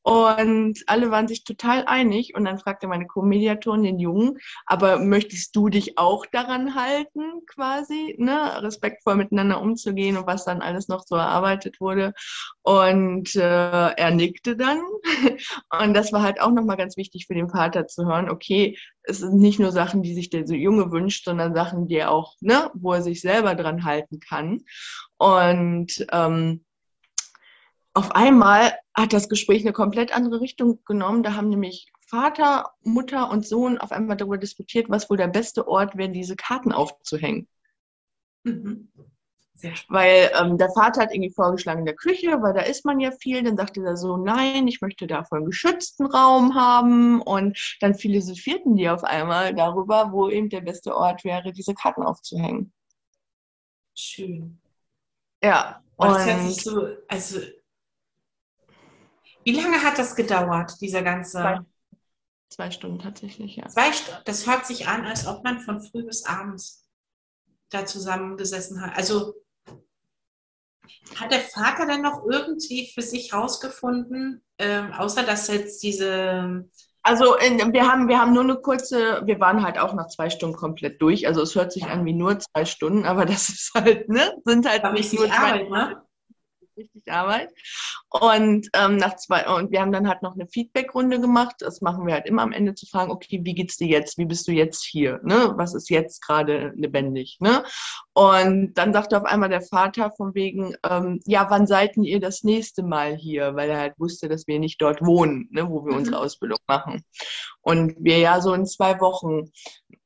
[0.05, 2.35] Und alle waren sich total einig.
[2.35, 4.37] Und dann fragte meine Co-Mediatorin den Jungen,
[4.67, 10.61] aber möchtest du dich auch daran halten, quasi, ne, respektvoll miteinander umzugehen und was dann
[10.61, 12.13] alles noch so erarbeitet wurde?
[12.61, 14.79] Und äh, er nickte dann.
[15.81, 19.19] Und das war halt auch nochmal ganz wichtig für den Vater zu hören, okay, es
[19.19, 22.69] sind nicht nur Sachen, die sich der Junge wünscht, sondern Sachen, die er auch, ne,
[22.73, 24.61] wo er sich selber dran halten kann.
[25.17, 26.64] Und ähm,
[27.95, 31.23] auf einmal hat das Gespräch eine komplett andere Richtung genommen.
[31.23, 35.67] Da haben nämlich Vater, Mutter und Sohn auf einmal darüber diskutiert, was wohl der beste
[35.67, 37.47] Ort wäre, diese Karten aufzuhängen.
[38.43, 38.91] Mhm.
[39.87, 43.11] Weil ähm, der Vater hat irgendwie vorgeschlagen in der Küche, weil da ist man ja
[43.11, 43.41] viel.
[43.41, 47.21] Dann sagte der so, nein, ich möchte davon einen geschützten Raum haben.
[47.21, 52.03] Und dann philosophierten die auf einmal darüber, wo eben der beste Ort wäre, diese Karten
[52.03, 52.73] aufzuhängen.
[53.95, 54.59] Schön.
[55.41, 55.81] Ja.
[55.95, 57.39] Und, und das hört sich so, also
[59.45, 61.37] wie lange hat das gedauert, dieser ganze?
[61.37, 61.59] Zwei,
[62.49, 63.67] zwei Stunden tatsächlich, ja.
[63.67, 64.21] Zwei Stunden.
[64.25, 66.89] Das hört sich an, als ob man von früh bis abends
[67.69, 68.97] da zusammengesessen hat.
[68.97, 69.35] Also
[71.15, 76.67] hat der Vater dann noch irgendwie für sich herausgefunden, ähm, außer dass jetzt diese.
[77.03, 80.31] Also in, wir, haben, wir haben nur eine kurze, wir waren halt auch nach zwei
[80.31, 81.27] Stunden komplett durch.
[81.27, 84.35] Also es hört sich an wie nur zwei Stunden, aber das ist halt, ne?
[84.43, 86.04] Sind halt nicht nur zwei Arbeit, ne?
[86.77, 87.49] Richtig Arbeit.
[88.09, 91.55] Und ähm, nach zwei, und wir haben dann halt noch eine Feedback-Runde gemacht.
[91.59, 94.17] Das machen wir halt immer am Ende zu fragen, okay, wie geht's dir jetzt?
[94.17, 95.19] Wie bist du jetzt hier?
[95.23, 95.53] Ne?
[95.55, 97.37] Was ist jetzt gerade lebendig?
[97.39, 97.63] Ne?
[98.13, 102.43] Und dann sagte auf einmal der Vater von wegen, ähm, ja, wann seid ihr das
[102.43, 103.55] nächste Mal hier?
[103.55, 105.99] Weil er halt wusste, dass wir nicht dort wohnen, ne, wo wir mhm.
[105.99, 107.03] unsere Ausbildung machen.
[107.61, 109.51] Und wir ja so in zwei Wochen.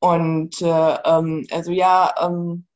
[0.00, 2.66] Und äh, ähm, also ja, ähm,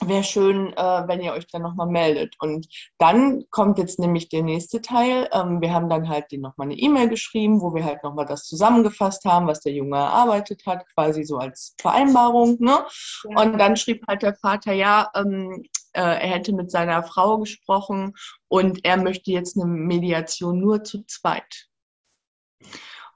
[0.00, 2.36] wäre schön, äh, wenn ihr euch dann nochmal meldet.
[2.40, 5.28] Und dann kommt jetzt nämlich der nächste Teil.
[5.32, 9.24] Ähm, wir haben dann halt nochmal eine E-Mail geschrieben, wo wir halt nochmal das zusammengefasst
[9.24, 12.56] haben, was der Junge erarbeitet hat, quasi so als Vereinbarung.
[12.60, 12.84] Ne?
[13.30, 13.42] Ja.
[13.42, 18.14] Und dann schrieb halt der Vater, ja, ähm, äh, er hätte mit seiner Frau gesprochen
[18.48, 21.68] und er möchte jetzt eine Mediation nur zu zweit.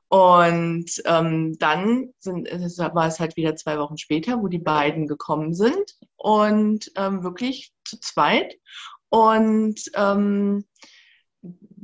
[0.09, 5.53] Und ähm, dann sind, war es halt wieder zwei Wochen später, wo die beiden gekommen
[5.53, 8.55] sind und ähm, wirklich zu zweit.
[9.11, 10.65] Und ähm,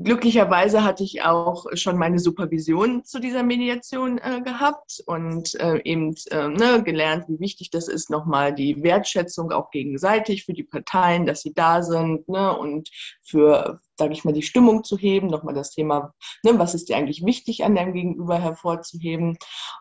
[0.04, 6.14] glücklicherweise hatte ich auch schon meine Supervision zu dieser Mediation äh, gehabt und äh, eben
[6.30, 11.26] äh, ne, gelernt, wie wichtig das ist, nochmal die Wertschätzung auch gegenseitig für die Parteien,
[11.26, 12.90] dass sie da sind ne, und
[13.22, 16.12] für, sage ich mal, die Stimmung zu heben, nochmal das Thema,
[16.42, 19.38] ne, was ist dir eigentlich wichtig an deinem Gegenüber hervorzuheben.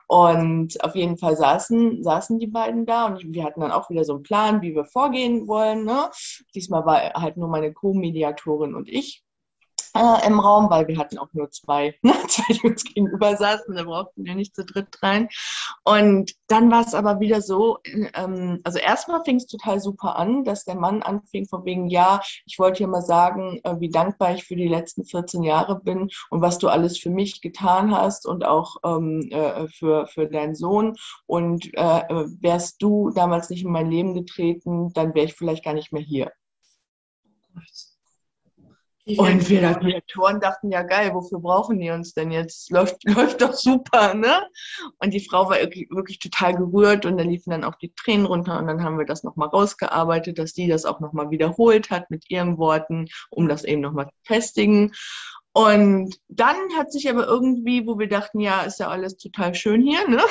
[0.07, 4.05] Und auf jeden Fall saßen, saßen die beiden da und wir hatten dann auch wieder
[4.05, 5.83] so einen Plan, wie wir vorgehen wollen.
[5.83, 6.09] Ne?
[6.55, 9.23] Diesmal war halt nur meine Co-Mediatorin und ich
[9.95, 13.84] äh, im Raum, weil wir hatten auch nur zwei, ne, zwei, uns gegenüber saßen, da
[13.84, 15.29] brauchten wir nicht zu dritt rein.
[15.84, 20.43] Und dann war es aber wieder so, ähm, also erstmal fing es total super an,
[20.43, 24.34] dass der Mann anfing von wegen, ja, ich wollte dir mal sagen, äh, wie dankbar
[24.34, 28.25] ich für die letzten 14 Jahre bin und was du alles für mich getan hast
[28.25, 30.95] und auch ähm, äh, für, für deinen Sohn.
[31.25, 35.63] Und äh, äh wärst du damals nicht in mein Leben getreten, dann wäre ich vielleicht
[35.63, 36.32] gar nicht mehr hier.
[39.05, 42.71] Und wir Mediatoren dachten, ja geil, wofür brauchen die uns denn jetzt?
[42.71, 44.47] Läuft, läuft doch super, ne?
[44.99, 48.25] Und die Frau war wirklich, wirklich total gerührt und dann liefen dann auch die Tränen
[48.25, 52.09] runter und dann haben wir das nochmal rausgearbeitet, dass sie das auch nochmal wiederholt hat
[52.09, 54.93] mit ihren Worten, um das eben nochmal zu festigen.
[55.51, 59.81] Und dann hat sich aber irgendwie, wo wir dachten, ja, ist ja alles total schön
[59.81, 60.21] hier, ne?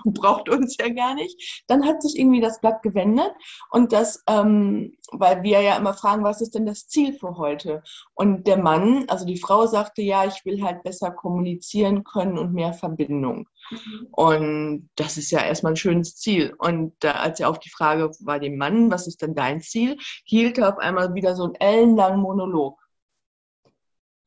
[0.04, 1.64] braucht uns ja gar nicht.
[1.66, 3.32] Dann hat sich irgendwie das Blatt gewendet
[3.70, 7.82] und das, ähm, weil wir ja immer fragen, was ist denn das Ziel für heute?
[8.14, 12.52] Und der Mann, also die Frau sagte, ja, ich will halt besser kommunizieren können und
[12.52, 13.48] mehr Verbindung.
[13.70, 14.08] Mhm.
[14.12, 16.54] Und das ist ja erstmal ein schönes Ziel.
[16.58, 19.96] Und äh, als er auf die Frage war dem Mann, was ist denn dein Ziel,
[20.24, 22.78] hielt er auf einmal wieder so einen ellenlangen Monolog.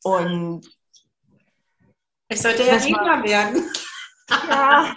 [0.03, 0.67] Und
[2.29, 3.63] ich sollte ja Redner werden.
[4.29, 4.93] Ja.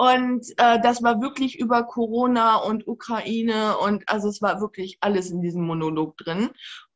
[0.00, 5.30] Und äh, das war wirklich über Corona und Ukraine und also es war wirklich alles
[5.30, 6.48] in diesem Monolog drin.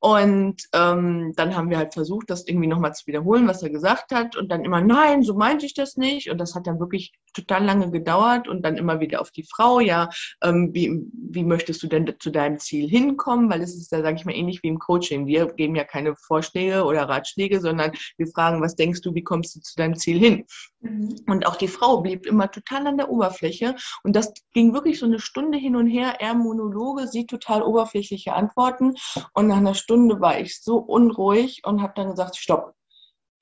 [0.05, 4.12] Und ähm, dann haben wir halt versucht, das irgendwie nochmal zu wiederholen, was er gesagt
[4.12, 4.37] hat.
[4.37, 6.31] Und dann immer, nein, so meinte ich das nicht.
[6.31, 8.47] Und das hat dann wirklich total lange gedauert.
[8.47, 10.11] Und dann immer wieder auf die Frau, ja,
[10.43, 10.93] ähm, wie,
[11.31, 13.49] wie möchtest du denn zu deinem Ziel hinkommen?
[13.49, 15.27] Weil es ist ja, sage ich mal, ähnlich wie im Coaching.
[15.27, 19.57] Wir geben ja keine Vorschläge oder Ratschläge, sondern wir fragen, was denkst du, wie kommst
[19.57, 20.45] du zu deinem Ziel hin?
[20.83, 21.17] Mhm.
[21.29, 23.75] Und auch die Frau blieb immer total an der Oberfläche.
[24.03, 26.17] Und das ging wirklich so eine Stunde hin und her.
[26.21, 28.97] Er Monologe, sie total oberflächliche Antworten.
[29.33, 32.74] Und nach einer Stunde Stunde war ich so unruhig und habe dann gesagt, stopp,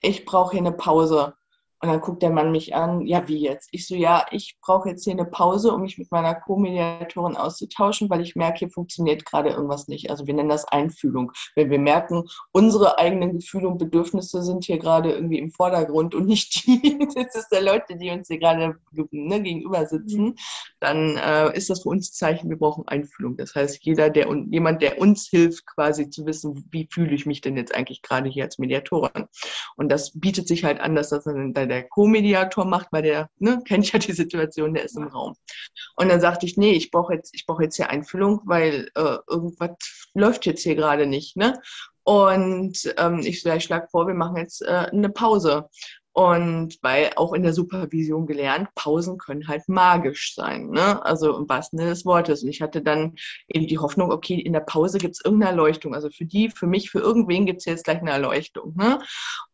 [0.02, 1.34] ich brauche hier eine Pause.
[1.82, 3.68] Und dann guckt der Mann mich an, ja, wie jetzt?
[3.72, 8.08] Ich so, ja, ich brauche jetzt hier eine Pause, um mich mit meiner Co-Mediatorin auszutauschen,
[8.08, 10.08] weil ich merke, hier funktioniert gerade irgendwas nicht.
[10.08, 11.32] Also wir nennen das Einfühlung.
[11.56, 16.26] Wenn wir merken, unsere eigenen Gefühle und Bedürfnisse sind hier gerade irgendwie im Vordergrund und
[16.26, 18.76] nicht die das ist der Leute, die uns hier gerade
[19.10, 20.34] ne, gegenüber sitzen, mhm.
[20.78, 23.36] dann äh, ist das für uns ein Zeichen, wir brauchen Einfühlung.
[23.36, 27.26] Das heißt, jeder, der und jemand, der uns hilft, quasi zu wissen, wie fühle ich
[27.26, 29.26] mich denn jetzt eigentlich gerade hier als Mediatorin.
[29.76, 33.62] Und das bietet sich halt an, dass das dann der Co-Mediator macht, weil der ne,
[33.66, 35.34] kennt ja die Situation, der ist im Raum.
[35.96, 39.18] Und dann sagte ich, nee, ich brauche jetzt, ich brauche jetzt hier Einfüllung, weil äh,
[39.28, 39.70] irgendwas
[40.14, 41.36] läuft jetzt hier gerade nicht.
[41.36, 41.60] Ne?
[42.04, 45.68] Und ähm, ich, ich schlage vor, wir machen jetzt äh, eine Pause.
[46.14, 51.02] Und weil auch in der Supervision gelernt, Pausen können halt magisch sein, ne?
[51.04, 52.42] Also im wahrsten Sinne des Wortes.
[52.42, 53.14] Und ich hatte dann
[53.48, 55.94] eben die Hoffnung, okay, in der Pause gibt es irgendeine Erleuchtung.
[55.94, 58.74] Also für die, für mich, für irgendwen gibt es jetzt gleich eine Erleuchtung.
[58.76, 58.98] Ne?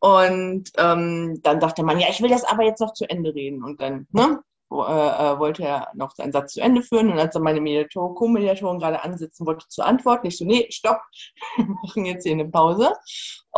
[0.00, 3.62] Und ähm, dann dachte man, ja, ich will das aber jetzt noch zu Ende reden.
[3.62, 4.40] Und dann, ne?
[4.70, 8.14] äh, äh, wollte er noch seinen Satz zu Ende führen und als dann meine Mediatorin,
[8.14, 11.00] Co-Mediatorin gerade ansitzen wollte zu antworten, ich so, nee, stopp,
[11.56, 12.92] wir machen jetzt hier eine Pause.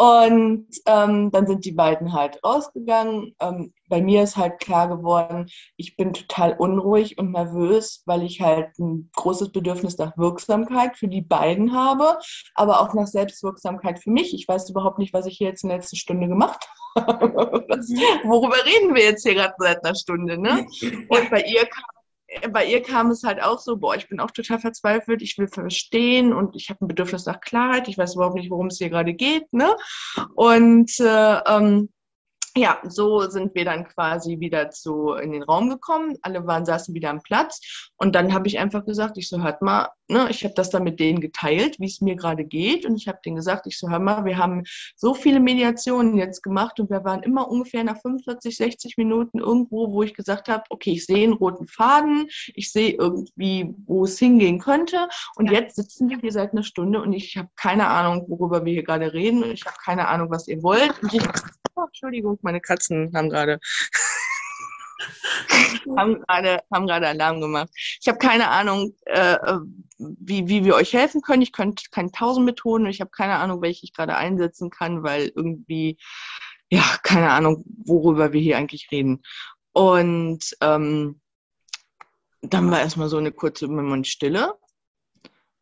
[0.01, 3.37] Und ähm, dann sind die beiden halt rausgegangen.
[3.39, 8.41] Ähm, bei mir ist halt klar geworden, ich bin total unruhig und nervös, weil ich
[8.41, 12.19] halt ein großes Bedürfnis nach Wirksamkeit für die beiden habe,
[12.55, 14.33] aber auch nach Selbstwirksamkeit für mich.
[14.33, 17.35] Ich weiß überhaupt nicht, was ich hier jetzt in der letzten Stunde gemacht habe.
[18.25, 20.41] worüber reden wir jetzt hier gerade seit einer Stunde?
[20.41, 20.67] Ne?
[21.11, 22.00] Und bei ihr kam
[22.53, 25.49] bei ihr kam es halt auch so, boah, ich bin auch total verzweifelt, ich will
[25.49, 28.91] verstehen und ich habe ein Bedürfnis nach Klarheit, ich weiß überhaupt nicht, worum es hier
[28.91, 29.75] gerade geht, ne?
[30.35, 31.91] Und äh, ähm,
[32.57, 36.17] ja, so sind wir dann quasi wieder zu in den Raum gekommen.
[36.23, 39.63] Alle waren saßen wieder am Platz und dann habe ich einfach gesagt, ich so hört
[39.63, 42.97] mal, ne, ich habe das dann mit denen geteilt, wie es mir gerade geht und
[42.97, 44.65] ich habe denen gesagt, ich so hör mal, wir haben
[44.97, 49.93] so viele Mediationen jetzt gemacht und wir waren immer ungefähr nach 45, 60 Minuten irgendwo,
[49.93, 54.19] wo ich gesagt habe, okay, ich sehe einen roten Faden, ich sehe irgendwie, wo es
[54.19, 55.61] hingehen könnte und ja.
[55.61, 58.83] jetzt sitzen wir hier seit einer Stunde und ich habe keine Ahnung, worüber wir hier
[58.83, 61.01] gerade reden und ich habe keine Ahnung, was ihr wollt.
[61.03, 61.23] Und ich,
[61.91, 63.59] Entschuldigung, meine Katzen haben gerade
[65.97, 67.69] haben gerade haben gerade Alarm gemacht.
[68.01, 69.37] Ich habe keine Ahnung, äh,
[69.99, 71.43] wie, wie wir euch helfen können.
[71.43, 72.87] Ich könnte keine tausend Methoden.
[72.87, 75.99] Ich habe keine Ahnung, welche ich gerade einsetzen kann, weil irgendwie
[76.71, 79.23] ja keine Ahnung, worüber wir hier eigentlich reden.
[79.73, 81.21] Und ähm,
[82.41, 84.55] dann war erstmal so eine kurze Moment Stille.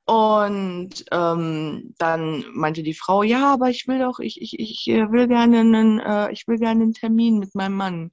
[0.08, 5.12] Und ähm, dann meinte die Frau, ja, aber ich will doch, ich, ich, ich äh,
[5.12, 8.10] will gerne einen, äh, ich will gerne einen Termin mit meinem Mann.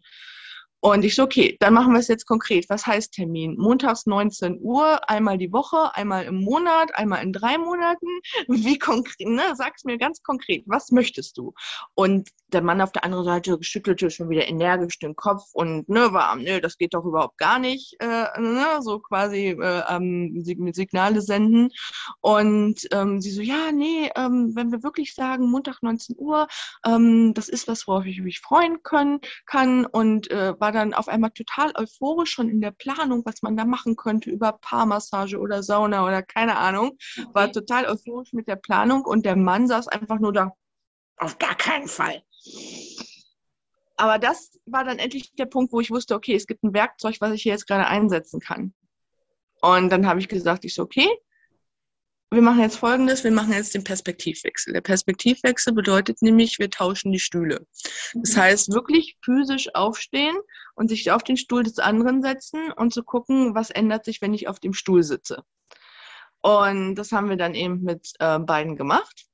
[0.85, 2.69] Und ich so, okay, dann machen wir es jetzt konkret.
[2.69, 3.57] Was heißt Termin?
[3.57, 8.05] Montags 19 Uhr, einmal die Woche, einmal im Monat, einmal in drei Monaten.
[8.47, 9.41] Wie konkret, ne?
[9.55, 11.55] Sag's mir ganz konkret, was möchtest du?
[11.95, 16.13] Und der Mann auf der anderen Seite schüttelte schon wieder energisch den Kopf und ne,
[16.13, 21.21] war, ne, das geht doch überhaupt gar nicht, äh, ne, so quasi äh, ähm, Signale
[21.21, 21.69] senden.
[22.21, 26.47] Und ähm, sie so, ja, nee, ähm, wenn wir wirklich sagen, Montag 19 Uhr,
[26.85, 31.07] ähm, das ist was, worauf ich mich freuen können kann und äh, war dann auf
[31.07, 35.63] einmal total euphorisch schon in der Planung, was man da machen könnte über Paarmassage oder
[35.63, 36.97] Sauna oder keine Ahnung.
[37.33, 40.51] War total euphorisch mit der Planung und der Mann saß einfach nur da,
[41.17, 42.21] auf gar keinen Fall.
[43.97, 47.17] Aber das war dann endlich der Punkt, wo ich wusste, okay, es gibt ein Werkzeug,
[47.21, 48.73] was ich hier jetzt gerade einsetzen kann.
[49.61, 51.09] Und dann habe ich gesagt, ich so, okay,
[52.31, 54.73] wir machen jetzt Folgendes, wir machen jetzt den Perspektivwechsel.
[54.73, 57.65] Der Perspektivwechsel bedeutet nämlich, wir tauschen die Stühle.
[58.13, 58.39] Das mhm.
[58.39, 60.35] heißt, wirklich physisch aufstehen
[60.75, 64.33] und sich auf den Stuhl des anderen setzen und zu gucken, was ändert sich, wenn
[64.33, 65.43] ich auf dem Stuhl sitze.
[66.41, 69.25] Und das haben wir dann eben mit äh, beiden gemacht.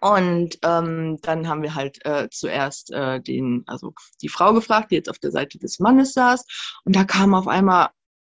[0.00, 4.96] Und ähm, dann haben wir halt äh, zuerst äh, den, also die Frau gefragt, die
[4.96, 6.44] jetzt auf der Seite des Mannes saß.
[6.84, 7.88] Und da kam auf einmal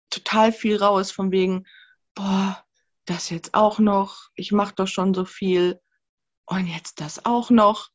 [0.09, 1.65] total viel raus von wegen,
[2.13, 2.64] boah,
[3.05, 5.79] das jetzt auch noch, ich mache doch schon so viel
[6.45, 7.89] und jetzt das auch noch.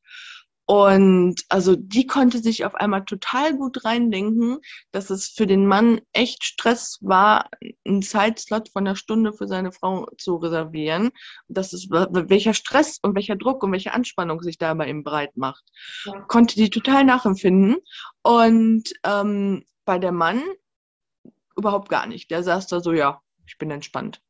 [0.66, 4.58] Und also die konnte sich auf einmal total gut reindenken,
[4.92, 7.50] dass es für den Mann echt Stress war,
[7.84, 11.10] einen Zeitslot von einer Stunde für seine Frau zu reservieren.
[11.48, 15.36] Dass es, welcher Stress und welcher Druck und welche Anspannung sich da bei ihm breit
[15.36, 15.64] macht.
[16.04, 16.20] Ja.
[16.28, 17.78] Konnte die total nachempfinden.
[18.22, 20.40] Und ähm, bei der Mann
[21.56, 22.30] überhaupt gar nicht.
[22.30, 24.22] Der saß da so, ja, ich bin entspannt.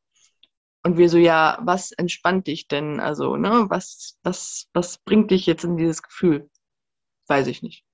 [0.83, 2.99] Und wir so, ja, was entspannt dich denn?
[2.99, 6.49] Also, ne, was, was, was bringt dich jetzt in dieses Gefühl?
[7.27, 7.85] Weiß ich nicht.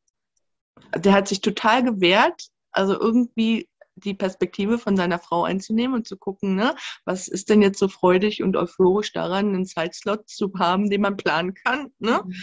[0.96, 6.18] Der hat sich total gewehrt, also irgendwie die Perspektive von seiner Frau einzunehmen und zu
[6.18, 10.90] gucken, ne, was ist denn jetzt so freudig und euphorisch daran, einen Zeitslot zu haben,
[10.90, 11.92] den man planen kann.
[12.00, 12.22] Ne?
[12.26, 12.34] Mhm.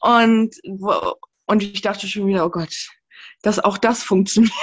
[0.00, 0.56] Und,
[1.46, 2.88] und ich dachte schon wieder, oh Gott,
[3.42, 4.54] dass auch das funktioniert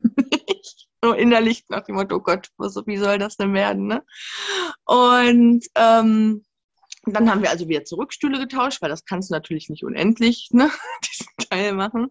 [0.02, 3.86] so innerlich nach dem Motto, oh Gott, wie soll das denn werden?
[3.86, 4.02] Ne?
[4.84, 6.44] Und ähm,
[7.06, 10.70] dann haben wir also wieder Zurückstühle getauscht, weil das kannst du natürlich nicht unendlich, ne,
[11.10, 12.10] diesen Teil machen.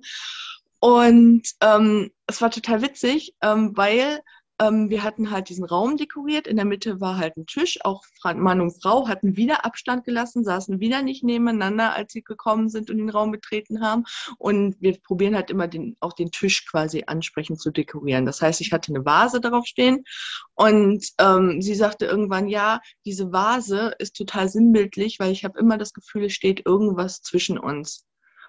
[0.80, 4.20] Und ähm, es war total witzig, ähm, weil
[4.60, 6.48] ähm, wir hatten halt diesen Raum dekoriert.
[6.48, 7.80] In der Mitte war halt ein Tisch.
[7.84, 8.04] Auch
[8.36, 12.90] Mann und Frau hatten wieder Abstand gelassen, saßen wieder nicht nebeneinander, als sie gekommen sind
[12.90, 14.04] und den Raum betreten haben.
[14.38, 18.26] Und wir probieren halt immer den, auch den Tisch quasi ansprechend zu dekorieren.
[18.26, 20.04] Das heißt, ich hatte eine Vase darauf stehen
[20.56, 25.78] und ähm, sie sagte irgendwann, ja, diese Vase ist total sinnbildlich, weil ich habe immer
[25.78, 28.06] das Gefühl, es steht irgendwas zwischen uns.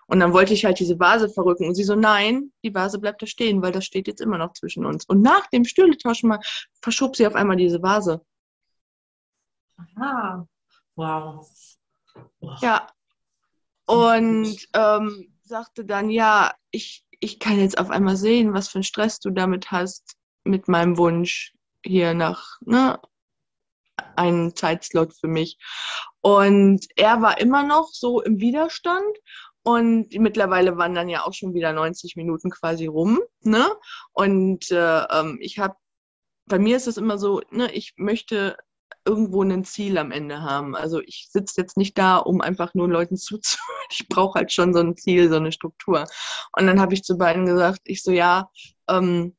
[0.07, 1.69] Und dann wollte ich halt diese Vase verrücken.
[1.69, 4.53] Und sie so, nein, die Vase bleibt da stehen, weil das steht jetzt immer noch
[4.53, 5.05] zwischen uns.
[5.07, 6.41] Und nach dem Stühletauschen mal
[6.83, 8.25] verschob sie auf einmal diese Vase.
[9.97, 10.47] Aha,
[10.97, 11.49] wow.
[12.61, 12.87] Ja.
[13.87, 18.85] Und ähm, sagte dann, ja, ich, ich kann jetzt auf einmal sehen, was für einen
[18.85, 22.99] Stress du damit hast, mit meinem Wunsch hier nach, ne,
[24.17, 25.59] einen Zeitslot für mich.
[26.21, 29.17] Und er war immer noch so im Widerstand
[29.65, 33.21] und mittlerweile waren dann ja auch schon wieder 90 Minuten quasi rum.
[33.41, 33.67] Ne?
[34.13, 35.75] Und äh, ähm, ich habe,
[36.47, 38.59] bei mir ist es immer so, ne, ich möchte
[39.07, 40.77] irgendwo ein Ziel am Ende haben.
[40.77, 43.87] Also ich sitze jetzt nicht da, um einfach nur Leuten zuzuhören.
[43.91, 46.05] Ich brauche halt schon so ein Ziel, so eine Struktur.
[46.53, 48.51] Und dann habe ich zu beiden gesagt, ich so, ja,
[48.89, 49.35] ähm,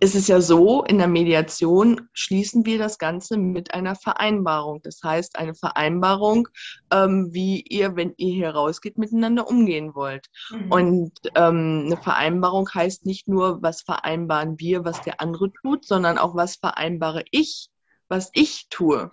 [0.00, 4.80] ist es ja so, in der Mediation schließen wir das Ganze mit einer Vereinbarung.
[4.82, 6.48] Das heißt, eine Vereinbarung,
[6.90, 10.26] ähm, wie ihr, wenn ihr hier rausgeht, miteinander umgehen wollt.
[10.50, 10.72] Mhm.
[10.72, 16.16] Und ähm, eine Vereinbarung heißt nicht nur, was vereinbaren wir, was der andere tut, sondern
[16.16, 17.68] auch, was vereinbare ich,
[18.08, 19.10] was ich tue.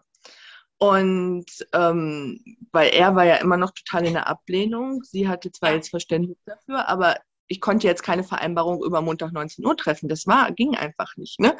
[0.78, 2.39] Und ähm,
[2.71, 5.04] weil er war ja immer noch total in der Ablehnung.
[5.04, 9.65] Sie hatte zwar jetzt Verständnis dafür, aber ich konnte jetzt keine Vereinbarung über Montag 19
[9.65, 10.10] Uhr treffen.
[10.10, 11.39] Das war, ging einfach nicht.
[11.39, 11.57] Ne?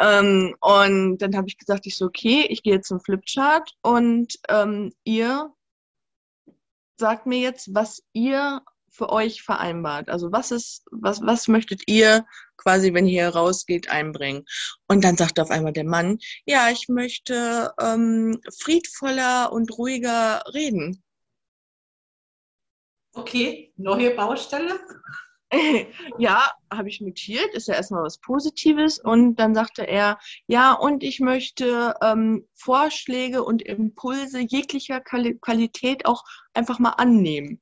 [0.00, 4.38] Ähm, und dann habe ich gesagt, ich so, okay, ich gehe jetzt zum Flipchart und
[4.48, 5.52] ähm, ihr
[6.96, 10.10] sagt mir jetzt, was ihr für euch vereinbart.
[10.10, 12.26] Also was ist, was, was möchtet ihr
[12.58, 14.44] quasi, wenn ihr rausgeht, einbringen?
[14.86, 21.02] Und dann sagt auf einmal der Mann, ja, ich möchte ähm, friedvoller und ruhiger reden.
[23.14, 24.80] Okay, neue Baustelle.
[26.18, 28.98] ja, habe ich notiert, ist ja erstmal was Positives.
[28.98, 36.24] Und dann sagte er, ja, und ich möchte ähm, Vorschläge und Impulse jeglicher Qualität auch
[36.54, 37.60] einfach mal annehmen.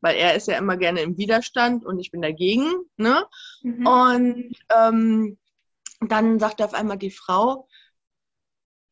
[0.00, 2.66] Weil er ist ja immer gerne im Widerstand und ich bin dagegen.
[2.96, 3.24] Ne?
[3.62, 3.86] Mhm.
[3.86, 5.38] Und ähm,
[6.00, 7.68] dann sagte auf einmal die Frau,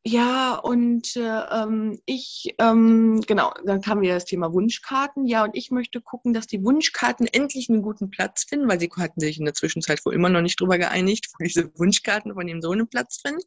[0.04, 5.26] Ja, und äh, ähm, ich, ähm, genau, dann haben wir das Thema Wunschkarten.
[5.26, 8.90] Ja, und ich möchte gucken, dass die Wunschkarten endlich einen guten Platz finden, weil sie
[8.96, 12.48] hatten sich in der Zwischenzeit wohl immer noch nicht drüber geeinigt, wo diese Wunschkarten von
[12.48, 13.42] ihrem Sohn einen Platz finden.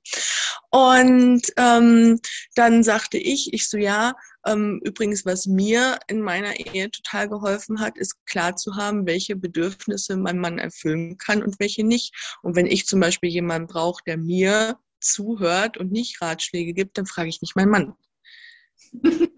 [0.70, 2.22] Und ähm,
[2.56, 4.14] dann sagte ich, ich so, ja,
[4.46, 9.36] ähm, übrigens, was mir in meiner Ehe total geholfen hat, ist klar zu haben, welche
[9.36, 12.14] Bedürfnisse mein Mann erfüllen kann und welche nicht.
[12.44, 17.06] Und wenn ich zum Beispiel jemanden brauche, der mir zuhört und nicht Ratschläge gibt, dann
[17.06, 17.94] frage ich nicht meinen Mann.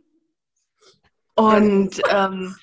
[1.36, 2.56] und ähm,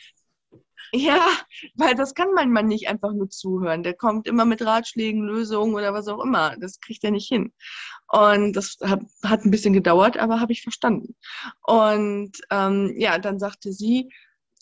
[0.97, 1.27] ja,
[1.75, 3.83] weil das kann mein Mann nicht einfach nur zuhören.
[3.83, 6.57] Der kommt immer mit Ratschlägen, Lösungen oder was auch immer.
[6.59, 7.53] Das kriegt er nicht hin.
[8.07, 11.17] Und das hat, hat ein bisschen gedauert, aber habe ich verstanden.
[11.63, 14.09] Und ähm, ja, dann sagte sie,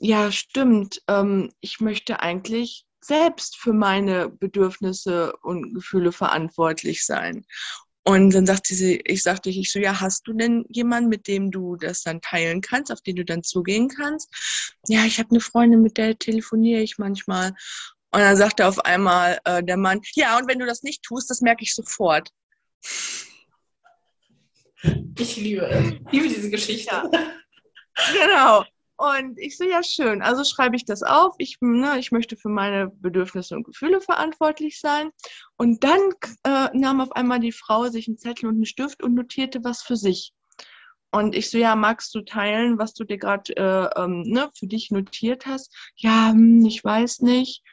[0.01, 7.45] ja, stimmt, ähm, ich möchte eigentlich selbst für meine Bedürfnisse und Gefühle verantwortlich sein.
[8.05, 11.51] Und dann sagte sie, ich sagte ich so, ja, hast du denn jemanden, mit dem
[11.51, 14.29] du das dann teilen kannst, auf den du dann zugehen kannst?
[14.89, 17.51] Ja, ich habe eine Freundin, mit der telefoniere ich manchmal.
[18.11, 21.31] Und dann sagte auf einmal äh, der Mann, ja, und wenn du das nicht tust,
[21.31, 22.29] das merke ich sofort.
[25.19, 26.01] Ich liebe.
[26.07, 26.91] Ich liebe diese Geschichte.
[26.93, 27.11] Ja.
[28.13, 28.65] Genau.
[29.03, 30.23] Und ich so, ja, schön.
[30.23, 31.35] Also schreibe ich das auf.
[31.39, 35.11] Ich, ne, ich möchte für meine Bedürfnisse und Gefühle verantwortlich sein.
[35.57, 36.01] Und dann
[36.45, 39.83] äh, nahm auf einmal die Frau sich einen Zettel und einen Stift und notierte was
[39.83, 40.33] für sich.
[41.11, 44.69] Und ich so, ja, magst du teilen, was du dir gerade äh, ähm, ne, für
[44.69, 45.75] dich notiert hast?
[45.97, 47.65] Ja, hm, ich weiß nicht.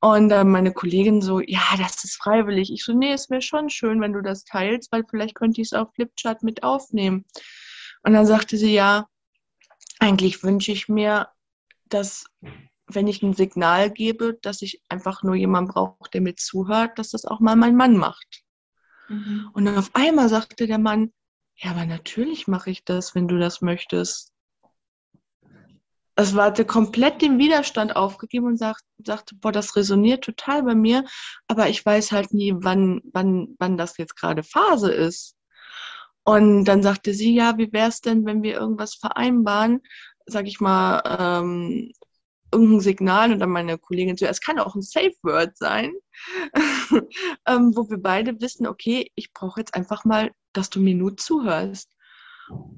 [0.00, 2.70] Und dann meine Kollegin so, ja, das ist freiwillig.
[2.70, 5.68] Ich so, nee, es wäre schon schön, wenn du das teilst, weil vielleicht könnte ich
[5.68, 7.24] es auf Flipchart mit aufnehmen.
[8.02, 9.06] Und dann sagte sie, ja,
[9.98, 11.28] eigentlich wünsche ich mir,
[11.88, 12.24] dass
[12.88, 17.10] wenn ich ein Signal gebe, dass ich einfach nur jemanden brauche, der mir zuhört, dass
[17.10, 18.42] das auch mal mein Mann macht.
[19.08, 19.50] Mhm.
[19.52, 21.12] Und auf einmal sagte der Mann,
[21.56, 24.32] ja, aber natürlich mache ich das, wenn du das möchtest.
[26.18, 30.74] Es war der komplett den Widerstand aufgegeben und sagt, sagte, boah, das resoniert total bei
[30.74, 31.04] mir,
[31.46, 35.35] aber ich weiß halt nie, wann, wann, wann das jetzt gerade Phase ist.
[36.26, 39.80] Und dann sagte sie, ja, wie wäre es denn, wenn wir irgendwas vereinbaren,
[40.26, 41.92] sag ich mal, ähm,
[42.50, 43.32] irgendein Signal.
[43.32, 45.92] Und dann meine Kollegin es kann auch ein Safe Word sein,
[47.46, 51.16] ähm, wo wir beide wissen, okay, ich brauche jetzt einfach mal, dass du mir nur
[51.16, 51.90] zuhörst.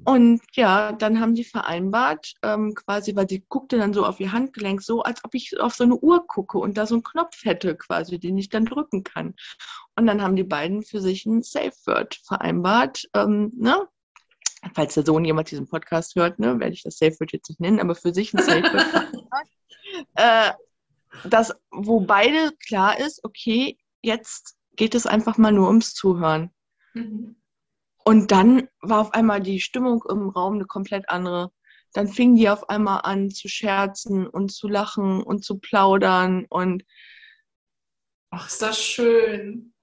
[0.04, 4.32] Und ja, dann haben die vereinbart, ähm, quasi, weil sie guckte dann so auf ihr
[4.32, 7.44] Handgelenk, so als ob ich auf so eine Uhr gucke und da so einen Knopf
[7.44, 9.34] hätte, quasi, den ich dann drücken kann.
[9.96, 13.86] Und dann haben die beiden für sich ein Safe Word vereinbart, ähm, ne?
[14.74, 17.60] Falls der Sohn jemand diesen Podcast hört, ne, werde ich das Safe Word jetzt nicht
[17.60, 19.48] nennen, aber für sich ein Safe Word vereinbart.
[20.14, 20.52] Äh,
[21.24, 26.50] das, wo beide klar ist, okay, jetzt geht es einfach mal nur ums Zuhören.
[26.94, 27.37] Mhm.
[28.08, 31.52] Und dann war auf einmal die Stimmung im Raum eine komplett andere.
[31.92, 36.84] Dann fingen die auf einmal an zu scherzen und zu lachen und zu plaudern und
[38.30, 39.74] Ach, ist das schön.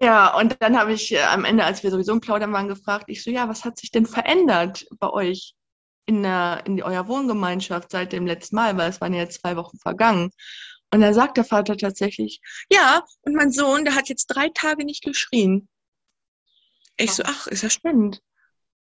[0.00, 3.04] Ja, und dann habe ich äh, am Ende, als wir sowieso im Plaudern waren, gefragt,
[3.08, 5.54] ich so, ja, was hat sich denn verändert bei euch
[6.06, 9.76] in, der, in eurer Wohngemeinschaft seit dem letzten Mal, weil es waren ja zwei Wochen
[9.76, 10.30] vergangen.
[10.90, 12.40] Und dann sagt der Vater tatsächlich,
[12.72, 15.68] ja, und mein Sohn, der hat jetzt drei Tage nicht geschrien.
[16.96, 18.22] Ich so, ach, ist ja spannend.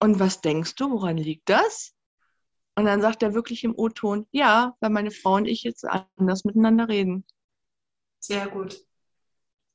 [0.01, 1.95] Und was denkst du, woran liegt das?
[2.75, 6.45] Und dann sagt er wirklich im O-Ton, ja, weil meine Frau und ich jetzt anders
[6.45, 7.25] miteinander reden.
[8.19, 8.77] Sehr gut.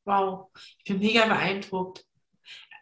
[0.05, 0.49] Wow,
[0.80, 2.05] ich bin mega beeindruckt.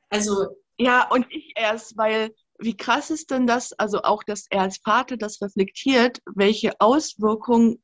[0.09, 0.57] Also.
[0.77, 4.77] Ja, und ich erst, weil wie krass ist denn das, also auch, dass er als
[4.77, 7.83] Vater das reflektiert, welche Auswirkungen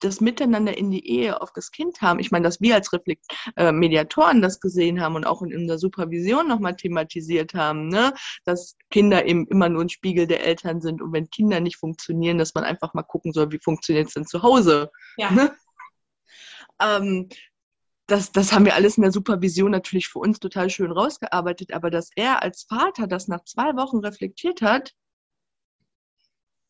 [0.00, 2.18] das Miteinander in die Ehe auf das Kind haben.
[2.18, 3.26] Ich meine, dass wir als Reflekt
[3.56, 8.12] äh, Mediatoren das gesehen haben und auch in unserer Supervision nochmal thematisiert haben, ne?
[8.44, 12.38] dass Kinder eben immer nur ein Spiegel der Eltern sind und wenn Kinder nicht funktionieren,
[12.38, 14.90] dass man einfach mal gucken soll, wie funktioniert es denn zu Hause.
[15.16, 15.30] Ja.
[15.30, 15.54] Ne?
[16.80, 17.28] Ähm,
[18.06, 21.90] das, das haben wir alles in der Supervision natürlich für uns total schön rausgearbeitet, aber
[21.90, 24.94] dass er als Vater das nach zwei Wochen reflektiert hat,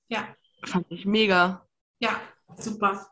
[0.08, 0.36] ja.
[0.64, 1.66] fand ich mega.
[2.00, 2.20] Ja,
[2.58, 3.10] super.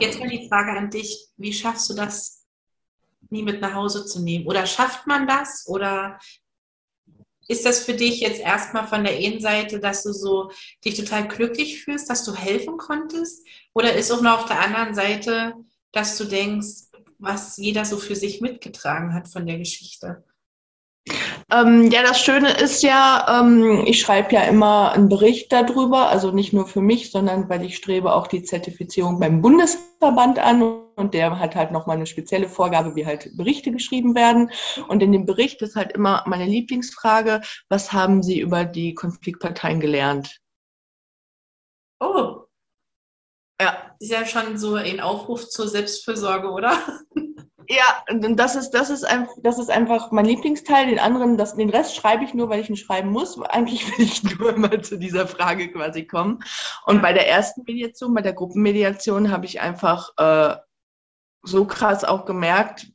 [0.00, 2.46] Jetzt mal die Frage an dich, wie schaffst du das,
[3.28, 4.46] nie mit nach Hause zu nehmen?
[4.46, 5.66] Oder schafft man das?
[5.68, 6.18] Oder
[7.46, 10.50] ist das für dich jetzt erstmal von der einen Seite, dass du so
[10.84, 13.46] dich total glücklich fühlst, dass du helfen konntest?
[13.74, 15.54] Oder ist auch noch auf der anderen Seite,
[15.92, 16.88] dass du denkst,
[17.18, 20.24] was jeder so für sich mitgetragen hat von der Geschichte?
[21.52, 26.30] Ähm, ja, das Schöne ist ja, ähm, ich schreibe ja immer einen Bericht darüber, also
[26.30, 30.62] nicht nur für mich, sondern weil ich strebe auch die Zertifizierung beim Bundesverband an
[30.94, 34.52] und der hat halt nochmal eine spezielle Vorgabe, wie halt Berichte geschrieben werden.
[34.86, 39.80] Und in dem Bericht ist halt immer meine Lieblingsfrage, was haben Sie über die Konfliktparteien
[39.80, 40.40] gelernt?
[41.98, 42.44] Oh.
[43.60, 43.96] Ja.
[43.98, 46.78] Ist ja schon so ein Aufruf zur Selbstfürsorge, oder?
[47.68, 50.86] Ja, das ist, das ist, einfach, das ist einfach mein Lieblingsteil.
[50.86, 53.40] Den anderen, das, den Rest schreibe ich nur, weil ich ihn schreiben muss.
[53.50, 56.40] Eigentlich will ich nur mal zu dieser Frage quasi kommen.
[56.86, 60.56] Und bei der ersten Mediation, bei der Gruppenmediation, habe ich einfach äh,
[61.42, 62.88] so krass auch gemerkt,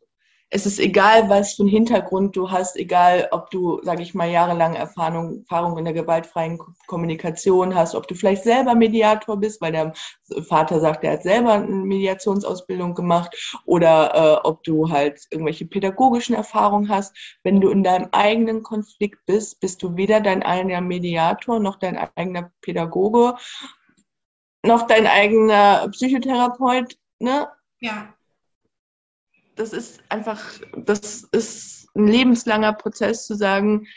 [0.55, 4.29] es ist egal, was für einen Hintergrund du hast, egal, ob du, sage ich mal,
[4.29, 9.73] jahrelang Erfahrung, Erfahrung in der gewaltfreien Kommunikation hast, ob du vielleicht selber Mediator bist, weil
[9.73, 9.91] der
[10.47, 13.35] Vater sagt, er hat selber eine Mediationsausbildung gemacht,
[13.65, 17.13] oder äh, ob du halt irgendwelche pädagogischen Erfahrungen hast.
[17.43, 21.97] Wenn du in deinem eigenen Konflikt bist, bist du weder dein eigener Mediator noch dein
[22.15, 23.35] eigener Pädagoge
[24.63, 27.49] noch dein eigener Psychotherapeut, ne?
[27.81, 28.14] Ja
[29.55, 30.41] das ist einfach,
[30.77, 33.87] das ist ein lebenslanger Prozess zu sagen,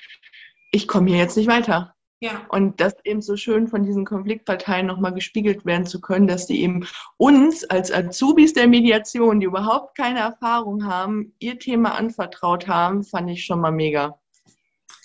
[0.71, 1.95] ich komme hier jetzt nicht weiter.
[2.21, 2.47] Ja.
[2.49, 6.63] Und das eben so schön von diesen Konfliktparteien nochmal gespiegelt werden zu können, dass die
[6.63, 6.87] eben
[7.17, 13.31] uns als Azubis der Mediation, die überhaupt keine Erfahrung haben, ihr Thema anvertraut haben, fand
[13.31, 14.19] ich schon mal mega.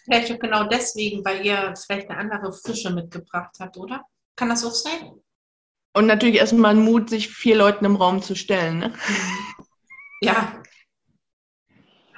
[0.05, 4.03] Vielleicht auch genau deswegen, weil ihr vielleicht eine andere Frische mitgebracht habt, oder?
[4.35, 5.11] Kann das auch sein?
[5.95, 8.79] Und natürlich erstmal Mut, sich vier Leuten im Raum zu stellen.
[8.79, 8.93] Ne?
[10.23, 10.63] Ja,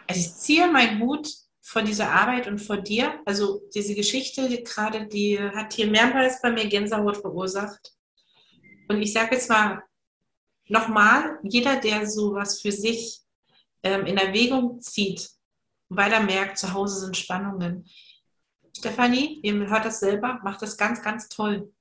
[0.07, 1.27] also ich ziehe meinen Hut
[1.61, 3.19] vor dieser Arbeit und vor dir.
[3.25, 7.93] Also diese Geschichte gerade, die hat hier mehrmals bei mir Gänsehaut verursacht.
[8.87, 9.83] Und ich sage jetzt mal
[10.67, 13.21] nochmal, jeder, der sowas für sich
[13.81, 15.27] ähm, in Erwägung zieht,
[15.89, 17.85] weil er merkt, zu Hause sind Spannungen.
[18.77, 21.73] Stefanie, ihr hört das selber, macht das ganz, ganz toll.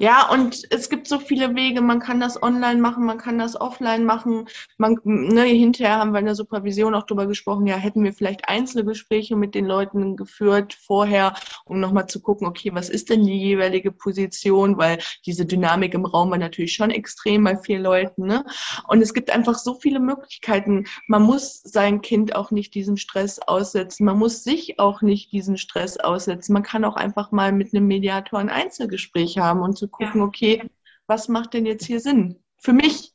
[0.00, 1.80] Ja, und es gibt so viele Wege.
[1.80, 4.48] Man kann das online machen, man kann das offline machen.
[4.76, 8.48] Man, ne, hinterher haben wir in der Supervision auch darüber gesprochen, ja, hätten wir vielleicht
[8.48, 13.26] einzelne Gespräche mit den Leuten geführt vorher, um nochmal zu gucken, okay, was ist denn
[13.26, 14.78] die jeweilige Position?
[14.78, 18.26] Weil diese Dynamik im Raum war natürlich schon extrem bei vielen Leuten.
[18.26, 18.44] Ne?
[18.86, 20.86] Und es gibt einfach so viele Möglichkeiten.
[21.08, 24.04] Man muss sein Kind auch nicht diesem Stress aussetzen.
[24.04, 26.52] Man muss sich auch nicht diesen Stress aussetzen.
[26.52, 30.26] Man kann auch einfach mal mit einem Mediator ein Einzelgespräch haben und zu gucken, ja.
[30.26, 30.70] okay,
[31.06, 33.12] was macht denn jetzt hier Sinn für mich?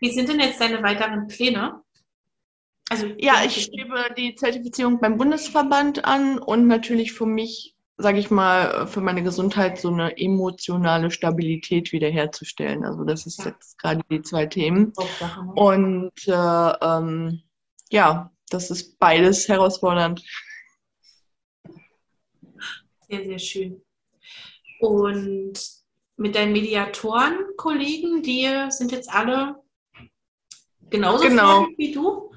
[0.00, 1.82] Wie sind denn jetzt deine weiteren Pläne?
[2.90, 8.30] Also, ja, ich strebe die Zertifizierung beim Bundesverband an und natürlich für mich, sage ich
[8.30, 12.84] mal, für meine Gesundheit so eine emotionale Stabilität wiederherzustellen.
[12.84, 13.46] Also das ist ja.
[13.46, 14.92] jetzt gerade die zwei Themen.
[15.54, 17.42] Und äh, ähm,
[17.90, 20.22] ja, das ist beides herausfordernd.
[23.08, 23.82] Sehr, sehr schön.
[24.82, 25.54] Und
[26.16, 29.56] mit deinen Mediatoren-Kollegen, die sind jetzt alle
[30.90, 31.66] genauso genau.
[31.76, 32.32] wie du?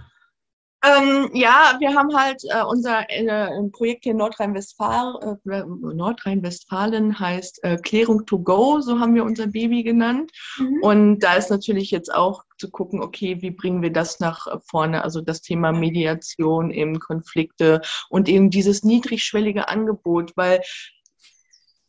[0.85, 7.77] Ähm, ja, wir haben halt äh, unser äh, Projekt hier Nordrhein-Westfalen, äh, Nordrhein-Westfalen heißt äh,
[7.77, 10.31] Klärung to go, so haben wir unser Baby genannt.
[10.59, 10.83] Mhm.
[10.83, 15.03] Und da ist natürlich jetzt auch zu gucken, okay, wie bringen wir das nach vorne?
[15.03, 20.61] Also das Thema Mediation, eben Konflikte und eben dieses niedrigschwellige Angebot, weil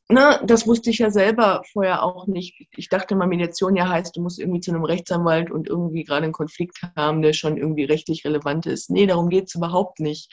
[0.09, 2.67] ne, das wusste ich ja selber vorher auch nicht.
[2.77, 6.25] Ich dachte immer, Mediation ja heißt, du musst irgendwie zu einem Rechtsanwalt und irgendwie gerade
[6.25, 8.91] einen Konflikt haben, der schon irgendwie rechtlich relevant ist.
[8.91, 10.33] Nee, darum geht's überhaupt nicht.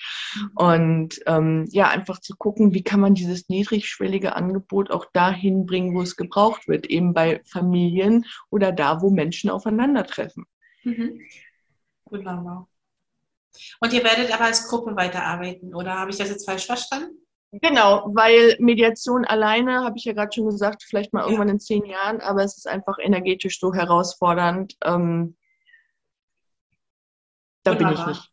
[0.56, 5.96] Und ähm, ja, einfach zu gucken, wie kann man dieses niedrigschwellige Angebot auch dahin bringen,
[5.96, 10.46] wo es gebraucht wird, eben bei Familien oder da, wo Menschen aufeinandertreffen.
[10.84, 11.22] Mhm.
[12.06, 12.68] Wunderbar.
[13.80, 17.23] Und ihr werdet aber als Gruppe weiterarbeiten, oder habe ich das jetzt falsch verstanden?
[17.62, 21.86] Genau, weil Mediation alleine, habe ich ja gerade schon gesagt, vielleicht mal irgendwann in zehn
[21.86, 24.76] Jahren, aber es ist einfach energetisch so herausfordernd.
[24.84, 25.38] Ähm,
[27.62, 28.06] da Wunderbar.
[28.06, 28.30] bin ich nicht.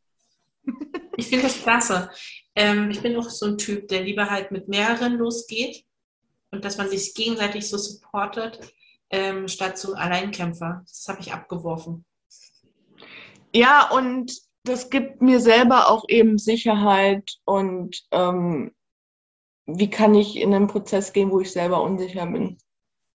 [1.16, 2.08] Ich finde das klasse.
[2.54, 5.84] Ähm, ich bin auch so ein Typ, der lieber halt mit mehreren losgeht
[6.50, 8.72] und dass man sich gegenseitig so supportet,
[9.10, 10.82] ähm, statt so Alleinkämpfer.
[10.86, 12.06] Das habe ich abgeworfen.
[13.54, 14.32] Ja, und
[14.64, 18.72] das gibt mir selber auch eben Sicherheit und ähm,
[19.78, 22.58] wie kann ich in einen Prozess gehen, wo ich selber unsicher bin.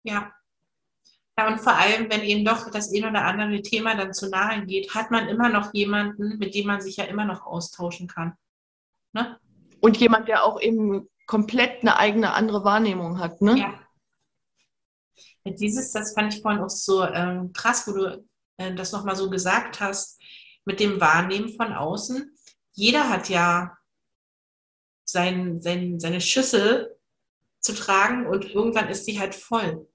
[0.04, 0.32] Ja.
[1.38, 4.66] Ja, und vor allem, wenn eben doch das ein oder andere Thema dann zu nahe
[4.66, 8.38] geht, hat man immer noch jemanden, mit dem man sich ja immer noch austauschen kann.
[9.12, 9.38] Ne?
[9.82, 13.42] Und jemand, der auch eben komplett eine eigene andere Wahrnehmung hat.
[13.42, 13.58] Ne?
[13.58, 13.80] Ja.
[15.44, 18.26] ja dieses, das fand ich vorhin auch so ähm, krass, wo du
[18.58, 20.22] äh, das nochmal so gesagt hast,
[20.64, 22.32] mit dem Wahrnehmen von außen
[22.76, 23.78] jeder hat ja
[25.16, 26.98] sein, sein, seine Schüssel
[27.62, 29.88] zu tragen und irgendwann ist die halt voll.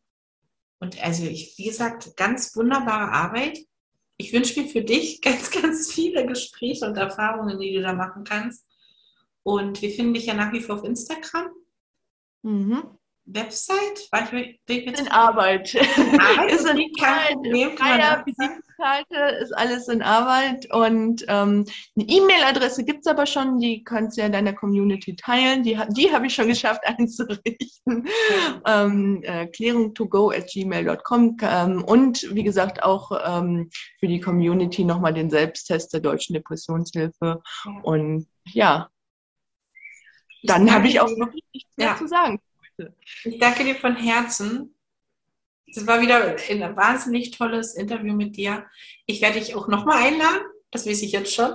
[0.80, 3.58] Und also ich, wie gesagt, ganz wunderbare Arbeit.
[4.16, 8.24] Ich wünsche mir für dich ganz, ganz viele Gespräche und Erfahrungen, die du da machen
[8.24, 8.66] kannst.
[9.42, 11.50] Und wir finden dich ja nach wie vor auf Instagram.
[12.42, 12.82] Mhm.
[13.26, 14.08] Website?
[14.10, 15.76] War ich, bin ich jetzt in Arbeit.
[15.76, 17.76] Arbeit ist in kein Problem.
[17.76, 18.24] Freier
[18.80, 21.64] Visitenkarte ist alles in Arbeit und ähm,
[21.96, 25.62] eine E-Mail-Adresse gibt es aber schon, die kannst du ja in deiner Community teilen.
[25.62, 28.08] Die, die habe ich schon geschafft einzurichten.
[28.64, 28.84] Ja.
[28.84, 35.14] Ähm, äh, klärung2go at gmail.com ähm, und wie gesagt auch ähm, für die Community nochmal
[35.14, 37.42] den Selbsttest der Deutschen Depressionshilfe.
[37.64, 37.80] Ja.
[37.82, 38.88] Und ja,
[40.42, 41.96] dann habe ich auch wirklich nichts mehr ja.
[41.96, 42.40] zu sagen.
[43.24, 44.74] Ich danke dir von Herzen.
[45.72, 48.66] Es war wieder ein wahnsinnig tolles Interview mit dir.
[49.06, 50.42] Ich werde dich auch nochmal einladen.
[50.70, 51.52] Das weiß ich jetzt schon.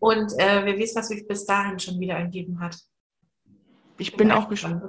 [0.00, 2.76] Und äh, wer weiß, was sich bis dahin schon wieder ergeben hat.
[3.98, 4.82] Ich bin auch gespannt.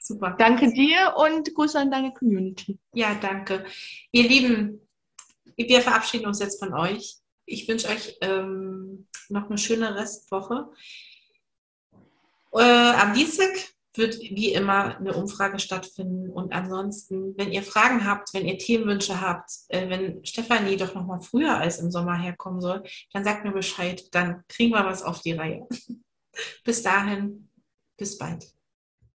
[0.00, 0.34] Super.
[0.36, 2.78] Danke dir und Grüße an deine Community.
[2.92, 3.64] Ja, danke.
[4.10, 4.80] Ihr Lieben,
[5.56, 7.18] wir verabschieden uns jetzt von euch.
[7.46, 10.70] Ich wünsche euch ähm, noch eine schöne Restwoche.
[12.52, 13.50] Äh, am Dienstag
[13.94, 16.30] wird wie immer eine Umfrage stattfinden.
[16.30, 21.06] Und ansonsten, wenn ihr Fragen habt, wenn ihr Themenwünsche habt, äh, wenn Stefanie doch noch
[21.06, 22.82] mal früher als im Sommer herkommen soll,
[23.12, 24.02] dann sagt mir Bescheid.
[24.14, 25.66] Dann kriegen wir was auf die Reihe.
[26.64, 27.50] bis dahin,
[27.96, 28.44] bis bald.